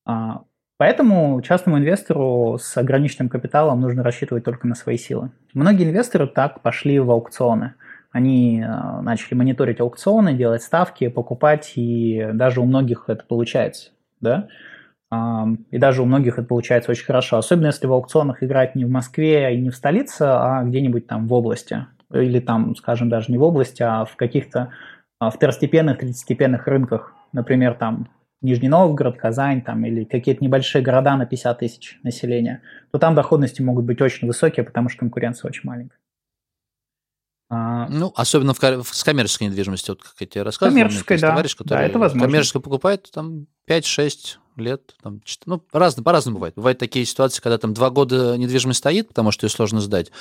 [0.05, 0.41] А,
[0.77, 5.31] поэтому частному инвестору с ограниченным капиталом нужно рассчитывать только на свои силы.
[5.53, 7.75] Многие инвесторы так пошли в аукционы–
[8.11, 13.91] они э, начали мониторить аукционы, делать ставки, покупать, и даже у многих это получается,
[14.21, 14.47] да,
[15.71, 18.91] и даже у многих это получается очень хорошо, особенно если в аукционах играть не в
[18.91, 23.39] Москве и не в столице, а где-нибудь там в области, или там, скажем, даже не
[23.39, 24.71] в области, а в каких-то
[25.19, 28.07] а, второстепенных, третьестепенных рынках, например, там
[28.41, 33.61] Нижний Новгород, Казань там, или какие-то небольшие города на 50 тысяч населения, то там доходности
[33.61, 35.97] могут быть очень высокие, потому что конкуренция очень маленькая.
[37.51, 40.75] А, ну, особенно в, с коммерческой недвижимостью, вот как я тебе рассказывал.
[40.75, 41.29] Коммерческой, да.
[41.29, 42.27] Товарищ, который да, это возможно.
[42.27, 46.53] коммерческую покупает, там 5-6 лет, там, ну, по-разному, по-разному бывает.
[46.55, 50.11] Бывают такие ситуации, когда там два года недвижимость стоит, потому что ее сложно сдать,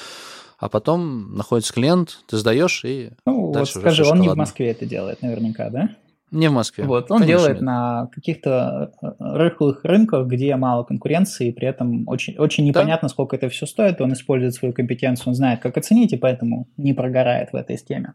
[0.58, 4.86] а потом находится клиент, ты сдаешь и Ну, вот скажи, он не в Москве это
[4.86, 5.90] делает наверняка, да?
[6.30, 6.84] Не в Москве.
[6.84, 7.62] Вот, он Конечно, делает нет.
[7.62, 13.12] на каких-то э, рыхлых рынках, где мало конкуренции, и при этом очень, очень непонятно, да.
[13.12, 14.00] сколько это все стоит.
[14.00, 18.14] Он использует свою компетенцию, он знает, как оценить, и поэтому не прогорает в этой схеме.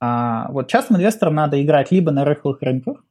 [0.00, 3.04] А, вот частным инвесторам надо играть либо на рыхлых рынках,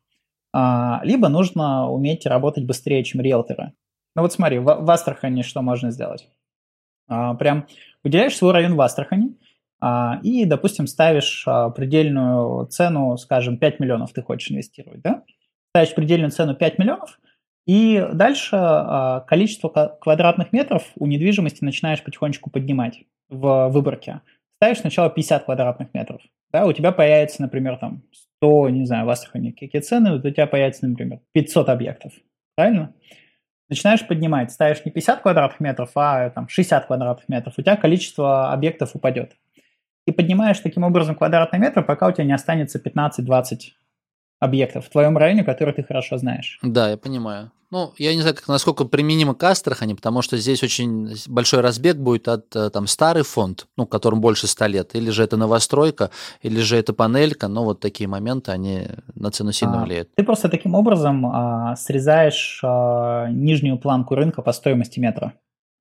[0.53, 3.73] а, либо нужно уметь работать быстрее, чем риэлторы.
[4.15, 6.29] Ну вот смотри, в, в Астрахани что можно сделать?
[7.07, 7.67] А, прям
[8.03, 9.37] выделяешь свой район в Астрахани,
[10.23, 15.23] и, допустим, ставишь а, предельную цену, скажем, 5 миллионов ты хочешь инвестировать, да?
[15.69, 17.19] Ставишь предельную цену 5 миллионов,
[17.67, 24.21] и дальше а, количество квадратных метров у недвижимости начинаешь потихонечку поднимать в выборке.
[24.55, 26.21] Ставишь сначала 50 квадратных метров,
[26.51, 28.03] да, у тебя появится, например, там
[28.37, 32.13] 100, не знаю, в Астрахани какие цены, у тебя появится, например, 500 объектов,
[32.55, 32.95] правильно?
[33.69, 38.51] Начинаешь поднимать, ставишь не 50 квадратных метров, а там 60 квадратных метров, у тебя количество
[38.51, 39.35] объектов упадет
[40.07, 43.57] и поднимаешь таким образом квадратный метр, пока у тебя не останется 15-20
[44.39, 46.59] объектов в твоем районе, которые ты хорошо знаешь.
[46.63, 47.51] Да, я понимаю.
[47.69, 51.97] Ну, я не знаю, как, насколько применимо к Астрахани, потому что здесь очень большой разбег
[51.97, 56.09] будет от э, там старый фонд, ну, которому больше 100 лет, или же это новостройка,
[56.41, 58.83] или же это панелька, но вот такие моменты, они
[59.15, 60.15] на цену сильно а, влияют.
[60.15, 65.33] Ты просто таким образом а, срезаешь а, нижнюю планку рынка по стоимости метра.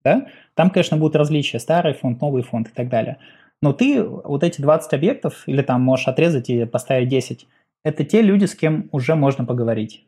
[0.02, 0.26] Да?
[0.54, 3.18] Там, конечно, будут различия, старый фонд, новый фонд и так далее.
[3.62, 7.46] Но ты вот эти 20 объектов, или там можешь отрезать и поставить 10,
[7.84, 10.04] это те люди, с кем уже можно поговорить.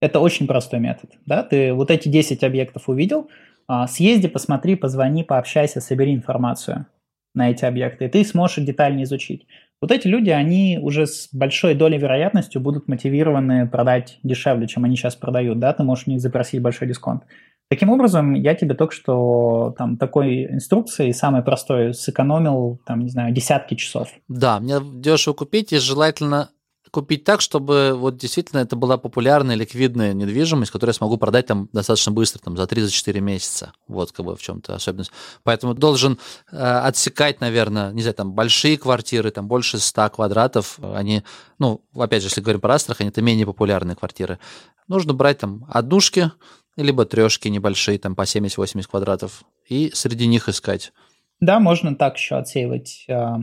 [0.00, 1.12] Это очень простой метод.
[1.24, 1.42] Да?
[1.42, 3.30] Ты вот эти 10 объектов увидел,
[3.66, 6.86] а, съезди, посмотри, позвони, пообщайся, собери информацию
[7.34, 9.46] на эти объекты, и ты сможешь их детально изучить.
[9.80, 14.96] Вот эти люди, они уже с большой долей вероятностью будут мотивированы продать дешевле, чем они
[14.96, 17.24] сейчас продают, да, ты можешь у них запросить большой дисконт.
[17.70, 23.32] Таким образом, я тебе только что там такой инструкции, самой простой, сэкономил, там, не знаю,
[23.32, 24.08] десятки часов.
[24.28, 26.50] Да, мне дешево купить и желательно
[26.94, 31.68] купить так, чтобы вот действительно это была популярная ликвидная недвижимость, которую я смогу продать там
[31.72, 33.72] достаточно быстро, там за 3-4 месяца.
[33.88, 35.10] Вот как бы в чем-то особенность.
[35.42, 36.20] Поэтому должен
[36.52, 41.24] э, отсекать, наверное, не знаю, там большие квартиры, там больше 100 квадратов, они,
[41.58, 44.38] ну, опять же, если говорим про Астрахань, это менее популярные квартиры.
[44.86, 46.30] Нужно брать там однушки,
[46.76, 50.92] либо трешки небольшие, там по 70-80 квадратов, и среди них искать.
[51.40, 53.04] Да, можно так еще отсеивать.
[53.08, 53.40] А,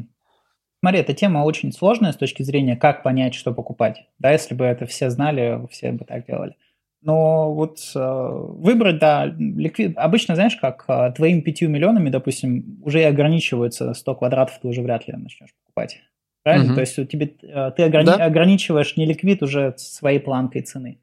[0.80, 4.08] смотри, эта тема очень сложная с точки зрения, как понять, что покупать.
[4.20, 6.56] Да, если бы это все знали, все бы так делали.
[7.02, 9.98] Но вот э, выбрать, да, ликвид...
[9.98, 14.84] Обычно, знаешь, как э, твоими 5 миллионами, допустим, уже и ограничивается 100 квадратов, ты уже
[14.84, 16.00] вряд ли начнешь покупать.
[16.44, 16.68] Правильно?
[16.68, 16.76] Угу.
[16.76, 18.06] То есть тебе, э, ты ограни...
[18.06, 18.16] да?
[18.24, 21.00] ограничиваешь не ликвид уже своей планкой цены,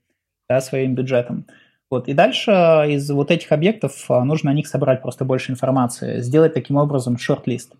[0.49, 1.47] да, своим бюджетом.
[1.91, 2.09] Вот.
[2.09, 2.51] И дальше
[2.89, 7.72] из вот этих объектов нужно на них собрать просто больше информации, сделать таким образом шорт-лист.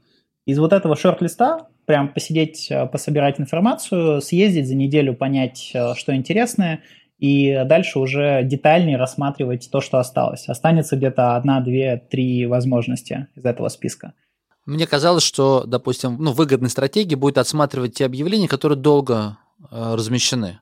[0.46, 6.82] Из вот этого шорт-листа прям посидеть, пособирать информацию, съездить за неделю, понять, что интересное,
[7.18, 10.48] и дальше уже детальнее рассматривать то, что осталось.
[10.48, 14.14] Останется где-то одна, две, три возможности из этого списка.
[14.64, 19.38] Мне казалось, что, допустим, ну, выгодной стратегией будет отсматривать те объявления, которые долго
[19.70, 20.61] э, размещены.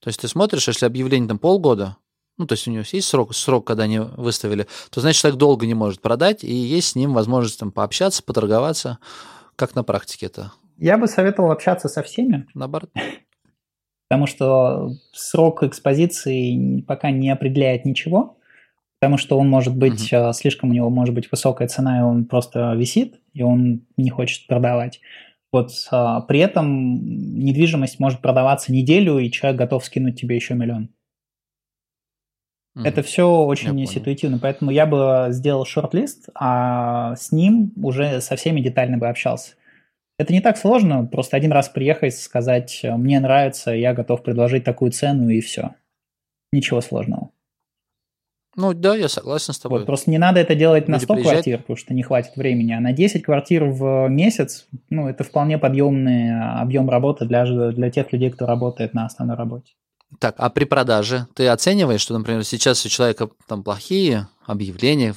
[0.00, 1.96] То есть ты смотришь, если объявление там полгода,
[2.36, 5.66] ну, то есть у него есть срок, срок, когда они выставили, то значит, человек долго
[5.66, 8.98] не может продать, и есть с ним возможность там пообщаться, поторговаться.
[9.56, 10.52] Как на практике это?
[10.78, 12.46] Я бы советовал общаться со всеми.
[12.54, 12.90] Наоборот.
[14.08, 18.36] Потому что срок экспозиции пока не определяет ничего
[19.04, 20.32] потому что он может быть, mm-hmm.
[20.32, 24.46] слишком у него может быть высокая цена, и он просто висит, и он не хочет
[24.46, 25.02] продавать.
[25.52, 27.04] Вот а, при этом
[27.38, 30.88] недвижимость может продаваться неделю, и человек готов скинуть тебе еще миллион.
[32.76, 32.88] Mm-hmm.
[32.88, 38.34] Это все очень я ситуативно, поэтому я бы сделал шорт-лист, а с ним уже со
[38.36, 39.54] всеми детально бы общался.
[40.18, 44.90] Это не так сложно, просто один раз приехать, сказать, мне нравится, я готов предложить такую
[44.90, 45.74] цену, и все.
[46.52, 47.30] Ничего сложного.
[48.56, 49.80] Ну да, я согласен с тобой.
[49.80, 51.32] Вот, просто не надо это делать на 100 приезжать.
[51.32, 55.58] квартир, потому что не хватит времени, а на 10 квартир в месяц, ну, это вполне
[55.58, 59.72] подъемный объем работы для, для тех людей, кто работает на основной работе.
[60.18, 65.14] Так, а при продаже ты оцениваешь, что, например, сейчас у человека там плохие объявления,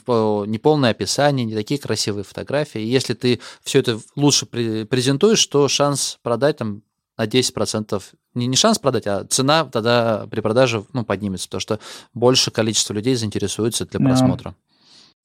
[0.48, 2.82] неполное описание, не такие красивые фотографии.
[2.82, 6.82] И если ты все это лучше презентуешь, то шанс продать там
[7.18, 8.02] на 10%,
[8.36, 11.80] не, не шанс продать, а цена тогда при продаже ну, поднимется, потому что
[12.14, 14.56] больше количество людей заинтересуется для просмотра.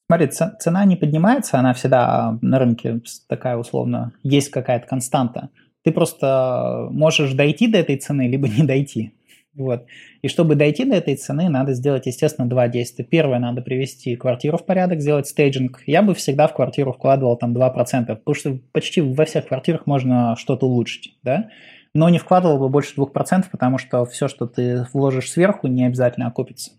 [0.06, 5.50] Смотри, цена не поднимается, она всегда на рынке такая условно, есть какая-то константа.
[5.84, 9.14] Ты просто можешь дойти до этой цены, либо не дойти.
[9.54, 9.84] Вот.
[10.22, 13.04] И чтобы дойти до этой цены, надо сделать, естественно, два действия.
[13.04, 15.82] Первое, надо привести квартиру в порядок, сделать стейджинг.
[15.86, 20.36] Я бы всегда в квартиру вкладывал там 2%, потому что почти во всех квартирах можно
[20.36, 21.50] что-то улучшить, да
[21.94, 26.26] но не вкладывал бы больше 2%, потому что все, что ты вложишь сверху, не обязательно
[26.26, 26.72] окупится.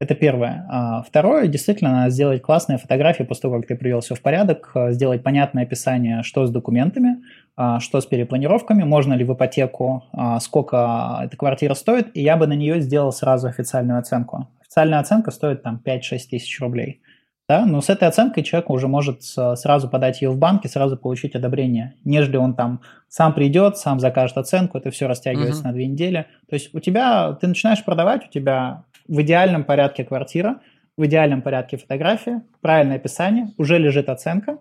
[0.00, 0.66] Это первое.
[0.68, 4.70] А второе, действительно, надо сделать классные фотографии после того, как ты привел все в порядок,
[4.74, 7.22] а, сделать понятное описание, что с документами,
[7.56, 12.46] что с перепланировками, можно ли в ипотеку, а, сколько эта квартира стоит, и я бы
[12.46, 14.48] на нее сделал сразу официальную оценку.
[14.60, 16.00] Официальная оценка стоит там 5-6
[16.30, 17.00] тысяч рублей.
[17.46, 20.96] Да, но с этой оценкой человек уже может сразу подать ее в банк и сразу
[20.96, 25.66] получить одобрение, нежели он там сам придет, сам закажет оценку, это все растягивается uh-huh.
[25.66, 26.26] на две недели.
[26.48, 30.60] То есть у тебя, ты начинаешь продавать, у тебя в идеальном порядке квартира,
[30.96, 34.58] в идеальном порядке фотография, правильное описание, уже лежит оценка,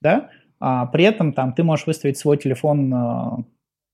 [0.00, 0.28] да,
[0.66, 3.36] а при этом там ты можешь выставить свой телефон а,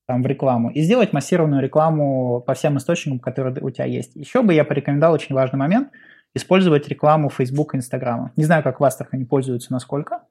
[0.07, 4.15] там в рекламу и сделать массированную рекламу по всем источникам, которые у тебя есть.
[4.15, 5.91] Еще бы я порекомендовал очень важный момент–
[6.35, 8.31] использовать рекламу Facebook и Instagram.
[8.37, 10.23] Не знаю, как в Астрахани пользуются, насколько,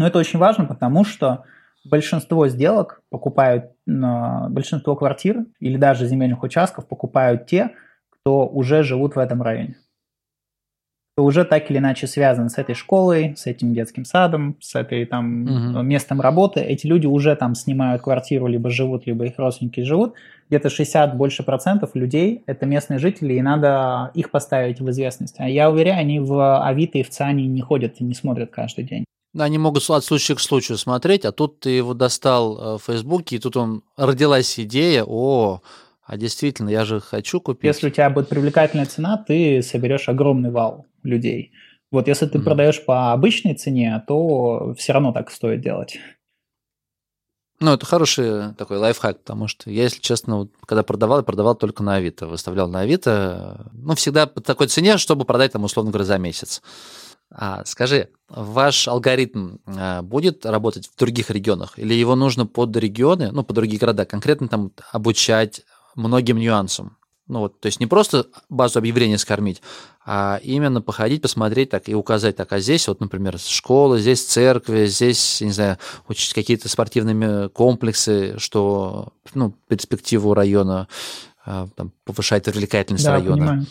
[0.00, 1.44] но это очень важно, потому что
[1.84, 7.70] большинство сделок покупают, большинство квартир или даже земельных участков покупают те,
[8.10, 9.76] кто уже живут в этом районе
[11.12, 15.04] кто уже так или иначе связан с этой школой, с этим детским садом, с этой
[15.04, 15.82] там угу.
[15.82, 16.60] местом работы.
[16.60, 20.14] Эти люди уже там снимают квартиру, либо живут, либо их родственники живут.
[20.48, 25.36] Где-то 60 больше процентов людей– это местные жители, и надо их поставить в известность.
[25.38, 28.84] А я уверяю, они в Авито и в ЦАНе не ходят и не смотрят каждый
[28.84, 29.04] день.
[29.38, 33.36] Они могут от случая к случаю смотреть, а тут ты его достал э, в Фейсбуке,
[33.36, 35.60] и тут он родилась идея, о,
[36.04, 37.62] а действительно, я же хочу купить.
[37.62, 41.52] Если у тебя будет привлекательная цена, ты соберешь огромный вал людей.
[41.90, 42.44] Вот если ты mm-hmm.
[42.44, 45.98] продаешь по обычной цене, то все равно так стоит делать.
[47.58, 51.54] Ну, это хороший такой лайфхак, потому что я, если честно, вот, когда продавал, я продавал
[51.54, 52.26] только на Авито.
[52.26, 56.62] Выставлял на Авито, ну, всегда по такой цене, чтобы продать там, условно говоря, за месяц.
[57.30, 61.78] А, скажи, ваш алгоритм а, будет работать в других регионах?
[61.78, 65.62] Или его нужно под регионы, ну, под другие города, конкретно там обучать
[65.94, 66.96] многим нюансам?
[67.30, 69.62] Ну вот, то есть не просто базу объявлений скормить,
[70.04, 74.86] а именно походить, посмотреть так и указать, так, а здесь вот, например, школы, здесь церкви,
[74.86, 75.78] здесь, не знаю,
[76.08, 80.88] учить какие-то спортивные комплексы, что, ну, перспективу района
[81.46, 83.36] а, там, повышает привлекательность да, района.
[83.36, 83.66] Понимаю.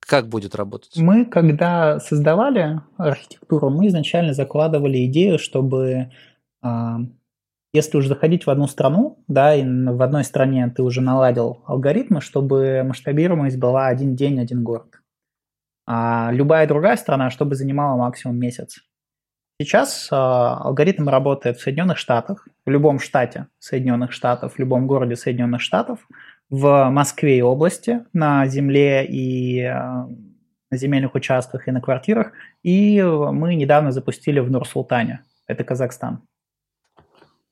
[0.00, 0.96] Как будет работать?
[0.96, 6.12] Мы, когда создавали архитектуру, мы изначально закладывали идею, чтобы
[6.62, 7.00] а,
[7.72, 12.20] если уже заходить в одну страну, да, и в одной стране ты уже наладил алгоритмы,
[12.20, 15.00] чтобы масштабируемость была один день, один город.
[15.86, 18.78] А любая другая страна, чтобы занимала максимум месяц.
[19.60, 25.16] Сейчас э, алгоритм работает в Соединенных Штатах, в любом штате Соединенных Штатов, в любом городе
[25.16, 26.06] Соединенных Штатов,
[26.48, 29.64] в Москве и области на земле и
[30.70, 32.32] на земельных участках и на квартирах.
[32.62, 36.22] И мы недавно запустили в Нур-Султане, это Казахстан.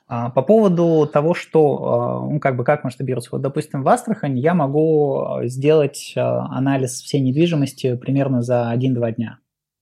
[0.08, 3.30] А, по поводу того, что, а, ну, как бы, как масштабируется.
[3.32, 9.38] Вот, допустим, в Астрахань я могу а, сделать анализ всей недвижимости примерно за 1-2 дня.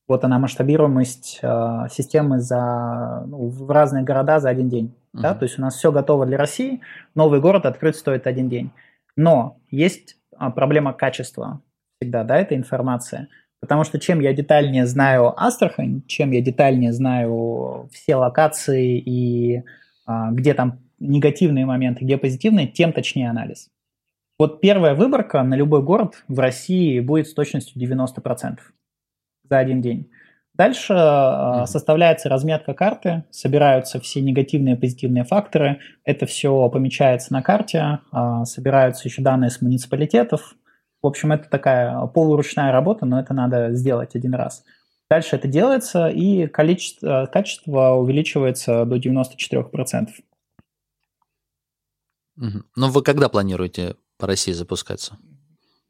[0.07, 1.41] Вот она масштабируемость
[1.89, 4.95] системы за, ну, в разные города за один день.
[5.15, 5.21] Uh-huh.
[5.21, 5.33] Да?
[5.33, 6.81] То есть у нас все готово для России,
[7.15, 8.69] новый город открыть стоит один день.
[9.15, 10.17] Но есть
[10.55, 11.61] проблема качества
[11.99, 13.29] всегда, да, эта информация.
[13.61, 19.63] Потому что чем я детальнее знаю Астрахань, чем я детальнее знаю все локации и
[20.07, 23.69] где там негативные моменты, где позитивные, тем точнее анализ.
[24.37, 28.59] Вот первая выборка на любой город в России будет с точностью 90%
[29.49, 30.09] за один день.
[30.53, 31.65] Дальше mm-hmm.
[31.65, 38.45] составляется разметка карты, собираются все негативные и позитивные факторы, это все помечается на карте, а,
[38.45, 40.55] собираются еще данные с муниципалитетов.
[41.01, 44.63] В общем, это такая полуручная работа, но это надо сделать один раз.
[45.09, 50.09] Дальше это делается, и количество, качество увеличивается до 94%.
[52.37, 52.63] Угу.
[52.75, 55.17] Ну, вы когда планируете по России запускаться?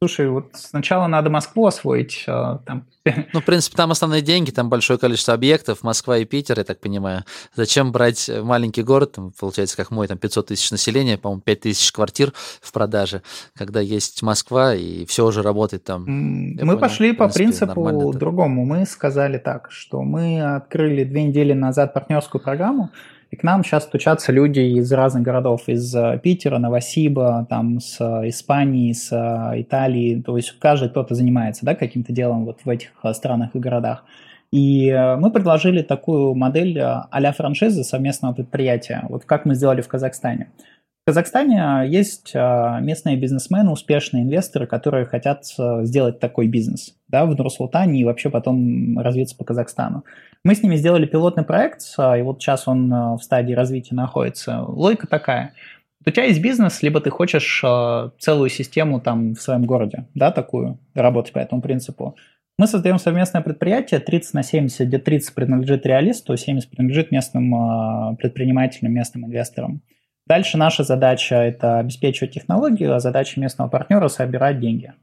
[0.01, 2.25] Слушай, вот сначала надо Москву освоить.
[2.27, 2.85] А, там.
[3.33, 6.79] Ну, в принципе, там основные деньги, там большое количество объектов, Москва и Питер, я так
[6.79, 7.23] понимаю.
[7.53, 11.91] Зачем брать маленький город, там, получается, как мой, там 500 тысяч населения, по-моему, 5 тысяч
[11.91, 13.21] квартир в продаже,
[13.55, 16.03] когда есть Москва и все уже работает там.
[16.05, 18.65] Мы понял, пошли по принципу другому.
[18.65, 22.91] Мы сказали так, что мы открыли две недели назад партнерскую программу,
[23.35, 27.99] и к нам сейчас стучатся люди из разных городов, из э, Питера, Новосиба, там, с
[27.99, 30.21] э, Испании, с э, Италии.
[30.25, 34.05] То есть каждый кто-то занимается да, каким-то делом вот в этих странах и городах.
[34.51, 40.49] И мы предложили такую модель а-ля франшизы совместного предприятия, вот как мы сделали в Казахстане.
[41.05, 45.45] В Казахстане есть местные бизнесмены, успешные инвесторы, которые хотят
[45.83, 50.03] сделать такой бизнес да, в Нур-Султане и вообще потом развиться по Казахстану.
[50.45, 53.95] Мы с ними сделали пилотный проект, а, и вот сейчас он а, в стадии развития
[53.95, 54.61] находится.
[54.61, 55.53] Логика такая.
[56.05, 60.31] У тебя есть бизнес, либо ты хочешь а, целую систему там в своем городе, да,
[60.31, 62.15] такую, работать по этому принципу.
[62.59, 68.93] Мы создаем совместное предприятие 30 на 70, где 30 принадлежит реалисту, 70 принадлежит местным предпринимателям,
[68.93, 69.81] местным инвесторам.
[70.27, 74.93] Дальше наша задача– это обеспечивать технологию, а задача местного партнера– собирать деньги,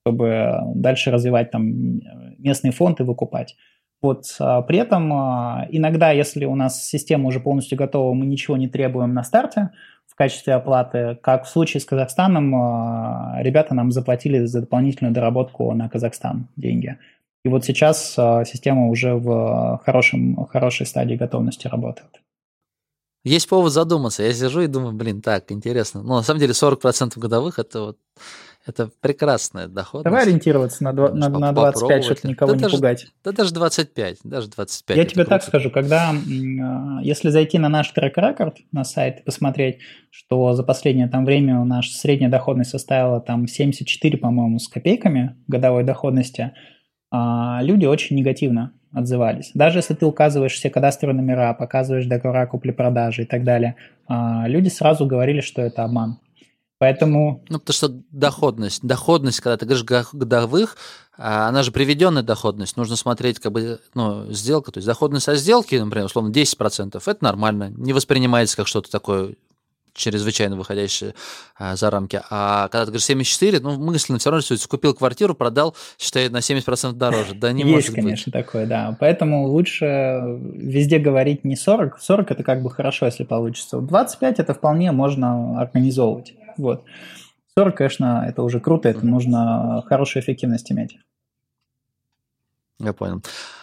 [0.00, 2.00] чтобы дальше развивать там
[2.38, 3.56] местные фонды, выкупать.
[4.02, 8.56] Вот, а, при этом а, иногда, если у нас система уже полностью готова, мы ничего
[8.56, 9.70] не требуем на старте
[10.06, 15.72] в качестве оплаты, как в случае с Казахстаном, а, ребята нам заплатили за дополнительную доработку
[15.72, 16.98] на Казахстан деньги.
[17.44, 22.20] И вот сейчас система уже в хорошем, хорошей стадии готовности работает.
[23.26, 24.22] Есть повод задуматься.
[24.22, 26.00] Я сижу и думаю, блин, так, интересно.
[26.00, 27.98] Ну, на самом деле 40% годовых– это вот
[28.64, 30.04] это прекрасная доходность.
[30.04, 33.06] Давай ориентироваться на, 2, на, на 25, чтобы никого да не даже, пугать.
[33.24, 34.96] Да даже 25, даже 25.
[34.96, 35.30] Я тебе круто.
[35.30, 36.14] так скажу, когда,
[37.02, 39.78] если зайти на наш трек-рекорд, на сайт, и посмотреть,
[40.10, 45.36] что за последнее там время у нас средняя доходность составила там 74, по-моему, с копейками
[45.46, 46.52] годовой доходности, а,
[47.62, 49.50] люди очень негативно отзывались.
[49.54, 53.76] Даже если ты указываешь все кадастровые номера, показываешь договора купли-продажи и так далее,
[54.08, 56.18] а, люди сразу говорили, что это обман.
[56.78, 57.42] Поэтому...
[57.48, 60.76] Ну, потому что доходность, доходность, когда ты говоришь годовых,
[61.18, 62.76] а, она же приведенная доходность.
[62.76, 64.72] Нужно смотреть, как бы, ну, сделка.
[64.72, 67.70] То есть доходность от сделки, например, условно, 10%, это нормально.
[67.76, 69.34] Не воспринимается как что-то такое
[69.96, 71.14] чрезвычайно выходящее
[71.58, 72.20] а, за рамки.
[72.30, 76.38] А когда ты говоришь 74, ну, мысленно все равно что купил квартиру, продал, считай, на
[76.38, 77.34] 70% дороже.
[77.34, 78.44] Да не Есть, может конечно, быть.
[78.44, 78.96] такое, да.
[79.00, 80.22] Поэтому лучше
[80.54, 81.98] везде говорить не 40.
[82.00, 83.78] 40 это как бы хорошо, если получится.
[83.80, 86.34] 25 это вполне можно организовывать.
[86.56, 86.84] Вот.
[87.58, 90.98] 40, конечно, это уже круто, это нужно хорошую эффективность иметь.
[92.78, 93.22] Я понял.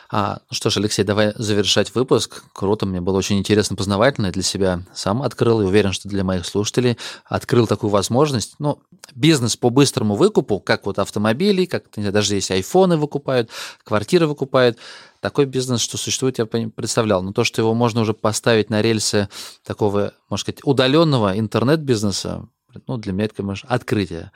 [0.10, 2.44] А, ну что ж, Алексей, давай завершать выпуск.
[2.54, 4.32] Круто, мне было очень интересно, познавательно.
[4.32, 8.56] Для себя сам открыл и уверен, что для моих слушателей открыл такую возможность.
[8.60, 8.80] Ну,
[9.16, 13.50] бизнес по быстрому выкупу, как вот автомобили, как даже здесь айфоны выкупают,
[13.84, 14.78] квартиры выкупают.
[15.20, 17.22] Такой бизнес, что существует, я представлял.
[17.24, 19.30] Но то, что его можно уже поставить на рельсы
[19.64, 22.48] такого, можно сказать, удаленного интернет-бизнеса,
[22.88, 24.32] ну, для меня это, конечно, открытие.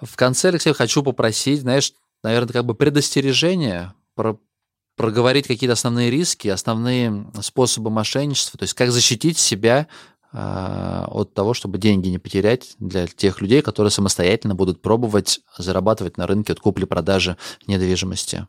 [0.00, 1.92] В конце, Алексей, хочу попросить, знаешь,
[2.22, 4.38] наверное, как бы предостережение, про,
[4.96, 9.86] проговорить какие-то основные риски, основные способы мошенничества, то есть как защитить себя
[10.32, 16.16] э, от того, чтобы деньги не потерять для тех людей, которые самостоятельно будут пробовать зарабатывать
[16.16, 17.36] на рынке от купли-продажи
[17.66, 18.46] недвижимости.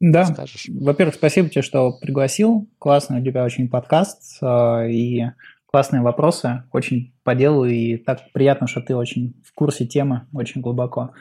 [0.00, 0.26] Да.
[0.26, 0.66] Скажешь?
[0.68, 2.68] Во-первых, спасибо тебе, что пригласил.
[2.78, 4.42] Классный у тебя очень подкаст.
[4.42, 5.26] Э, и
[5.72, 10.60] классные вопросы, очень по делу, и так приятно, что ты очень в курсе темы, очень
[10.60, 11.12] глубоко.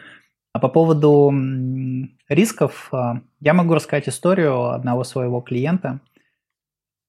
[0.54, 1.32] А по поводу
[2.28, 6.02] рисков, а, я могу рассказать историю одного своего клиента.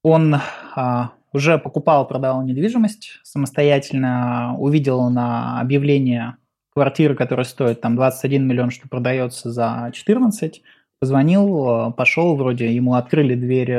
[0.05, 0.37] Он
[0.77, 6.37] а, уже покупал, продавал недвижимость самостоятельно, увидел на объявление
[6.73, 10.63] квартиры, которая стоит там 21 миллион, что продается за 14,
[11.01, 13.77] позвонил, пошел, вроде ему открыли дверь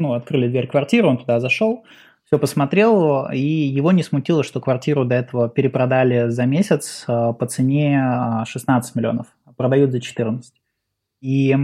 [0.00, 1.84] ну, открыли дверь квартиры, он туда зашел,
[2.30, 7.46] все посмотрел, и его не смутило, что квартиру до этого перепродали за месяц э, по
[7.46, 10.54] цене 16 миллионов, а продают за 14.
[11.22, 11.56] И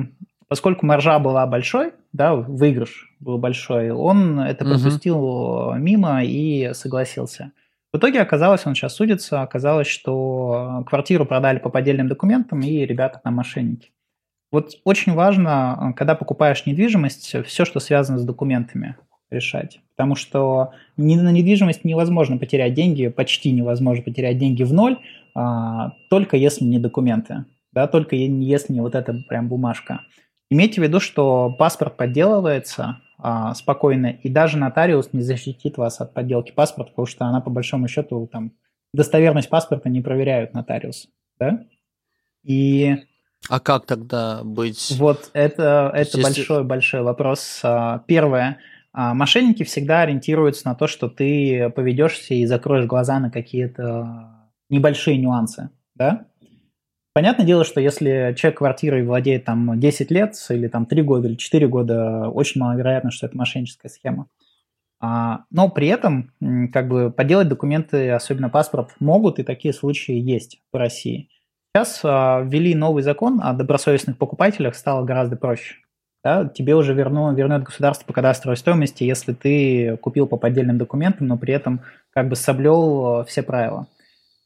[0.49, 4.75] поскольку маржа была большой, да, выигрыш был большой, он это угу.
[4.75, 7.53] пропустил мимо и согласился.
[7.93, 13.21] В итоге оказалось, он сейчас судится, оказалось, что квартиру продали по поддельным документам, и ребята
[13.23, 13.93] там мошенники.
[14.51, 18.97] Вот очень важно, когда покупаешь недвижимость, все, что связано с документами,
[19.31, 19.81] решать.
[19.97, 24.99] Потому что на недвижимость невозможно потерять деньги, почти невозможно потерять деньги в ноль,
[25.35, 30.03] а, только если не документы, да, только если не вот эта прям бумажка.
[30.51, 36.15] Имейте в виду, что паспорт подделывается а, спокойно, и даже нотариус не защитит вас от
[36.15, 38.53] подделки паспорта, потому что она по большому счету там
[38.93, 41.09] достоверность паспорта не проверяют нотариус,
[41.39, 41.65] да?
[42.45, 42.97] И
[43.49, 44.97] а как тогда быть?
[44.99, 47.07] Вот это, это большой-большой если...
[47.07, 47.61] вопрос.
[47.63, 48.59] А, первое.
[48.99, 55.19] А, мошенники всегда ориентируются на то, что ты поведешься и закроешь глаза на какие-то небольшие
[55.19, 55.69] нюансы.
[55.95, 56.25] Да?
[57.13, 61.35] Понятное дело, что если человек квартирой владеет там 10 лет или там 3 года или
[61.35, 64.29] 4 года, очень маловероятно, что это мошенническая схема.
[64.99, 66.33] А, но при этом
[66.73, 71.29] как бы подделать документы, особенно паспорт, могут, и такие случаи есть в России.
[71.75, 75.86] Сейчас а, ввели новый закон о добросовестных покупателях, стало гораздо проще.
[76.27, 81.29] Да, тебе уже верну, вернет государство по кадастровой стоимости, если ты купил по поддельным документам,
[81.29, 83.87] но при этом как бы соблел а, все правила.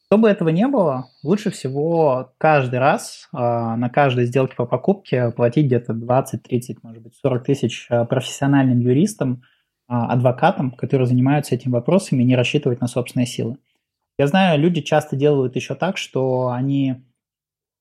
[0.05, 5.69] Чтобы этого не было, лучше всего каждый раз э, на каждой сделке по покупке платить
[5.69, 9.41] где-то 20, 30, может быть, 40 тысяч профессиональным юристам,
[9.89, 13.57] э, адвокатам, которые занимаются этими вопросами, не рассчитывать на собственные силы.
[14.19, 16.97] Я знаю, люди часто делают еще так, что они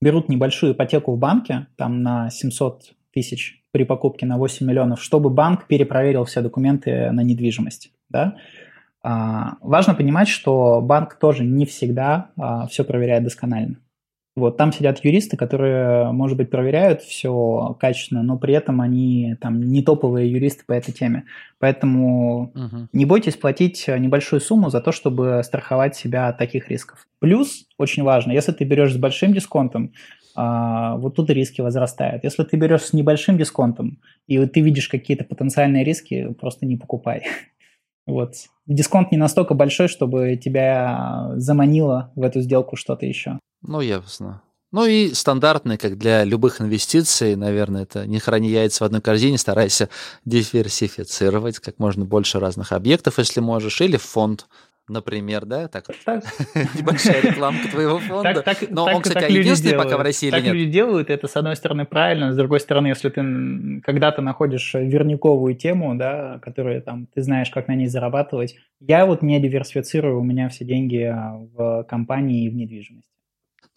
[0.02, 5.30] берут небольшую ипотеку в банке, там на 700 тысяч при покупке на 8 миллионов, чтобы
[5.30, 7.92] банк перепроверил все документы на недвижимость.
[8.10, 8.36] Да?
[9.02, 13.78] А, важно понимать, что банк тоже не всегда а, все проверяет досконально.
[14.36, 19.60] Вот, там сидят юристы, которые, может быть, проверяют все качественно, но при этом они там
[19.60, 21.26] не топовые юристы по этой теме.
[21.60, 22.88] Поэтому угу.
[22.94, 27.06] не бойтесь платить небольшую сумму за то, чтобы страховать себя от таких рисков.
[27.20, 29.92] Плюс, очень важно, если ты берешь с большим дисконтом,
[30.98, 32.24] вот тут риски возрастают.
[32.24, 37.24] Если ты берешь с небольшим дисконтом, и ты видишь какие-то потенциальные риски, просто не покупай.
[38.08, 38.34] Вот.
[38.66, 43.38] Дисконт не настолько большой, чтобы тебя заманило в эту сделку что-то еще.
[43.62, 44.42] Ну, ясно.
[44.72, 49.40] Ну и стандартный, как для любых инвестиций, наверное, это не храни яйца в одной корзине,
[49.40, 49.90] старайся
[50.26, 54.48] диверсифицировать как можно больше разных объектов, если можешь, или фонд,
[54.90, 56.24] например, да, так, так.
[56.76, 58.42] небольшая рекламка твоего фонда.
[58.42, 60.56] Так, так, Но так, он, кстати, так единственный пока в России так или нет?
[60.56, 65.56] люди делают, это с одной стороны правильно, с другой стороны, если ты когда-то находишь верниковую
[65.56, 70.24] тему, да, которую там ты знаешь, как на ней зарабатывать, я вот не диверсифицирую, у
[70.24, 71.14] меня все деньги
[71.56, 73.10] в компании и в недвижимости.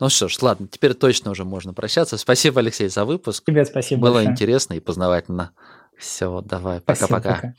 [0.01, 2.17] Ну что ж, ладно, теперь точно уже можно прощаться.
[2.17, 3.45] Спасибо, Алексей, за выпуск.
[3.45, 4.33] Тебе спасибо Было большое.
[4.33, 5.53] интересно и познавательно.
[5.97, 7.55] Все, давай, пока-пока.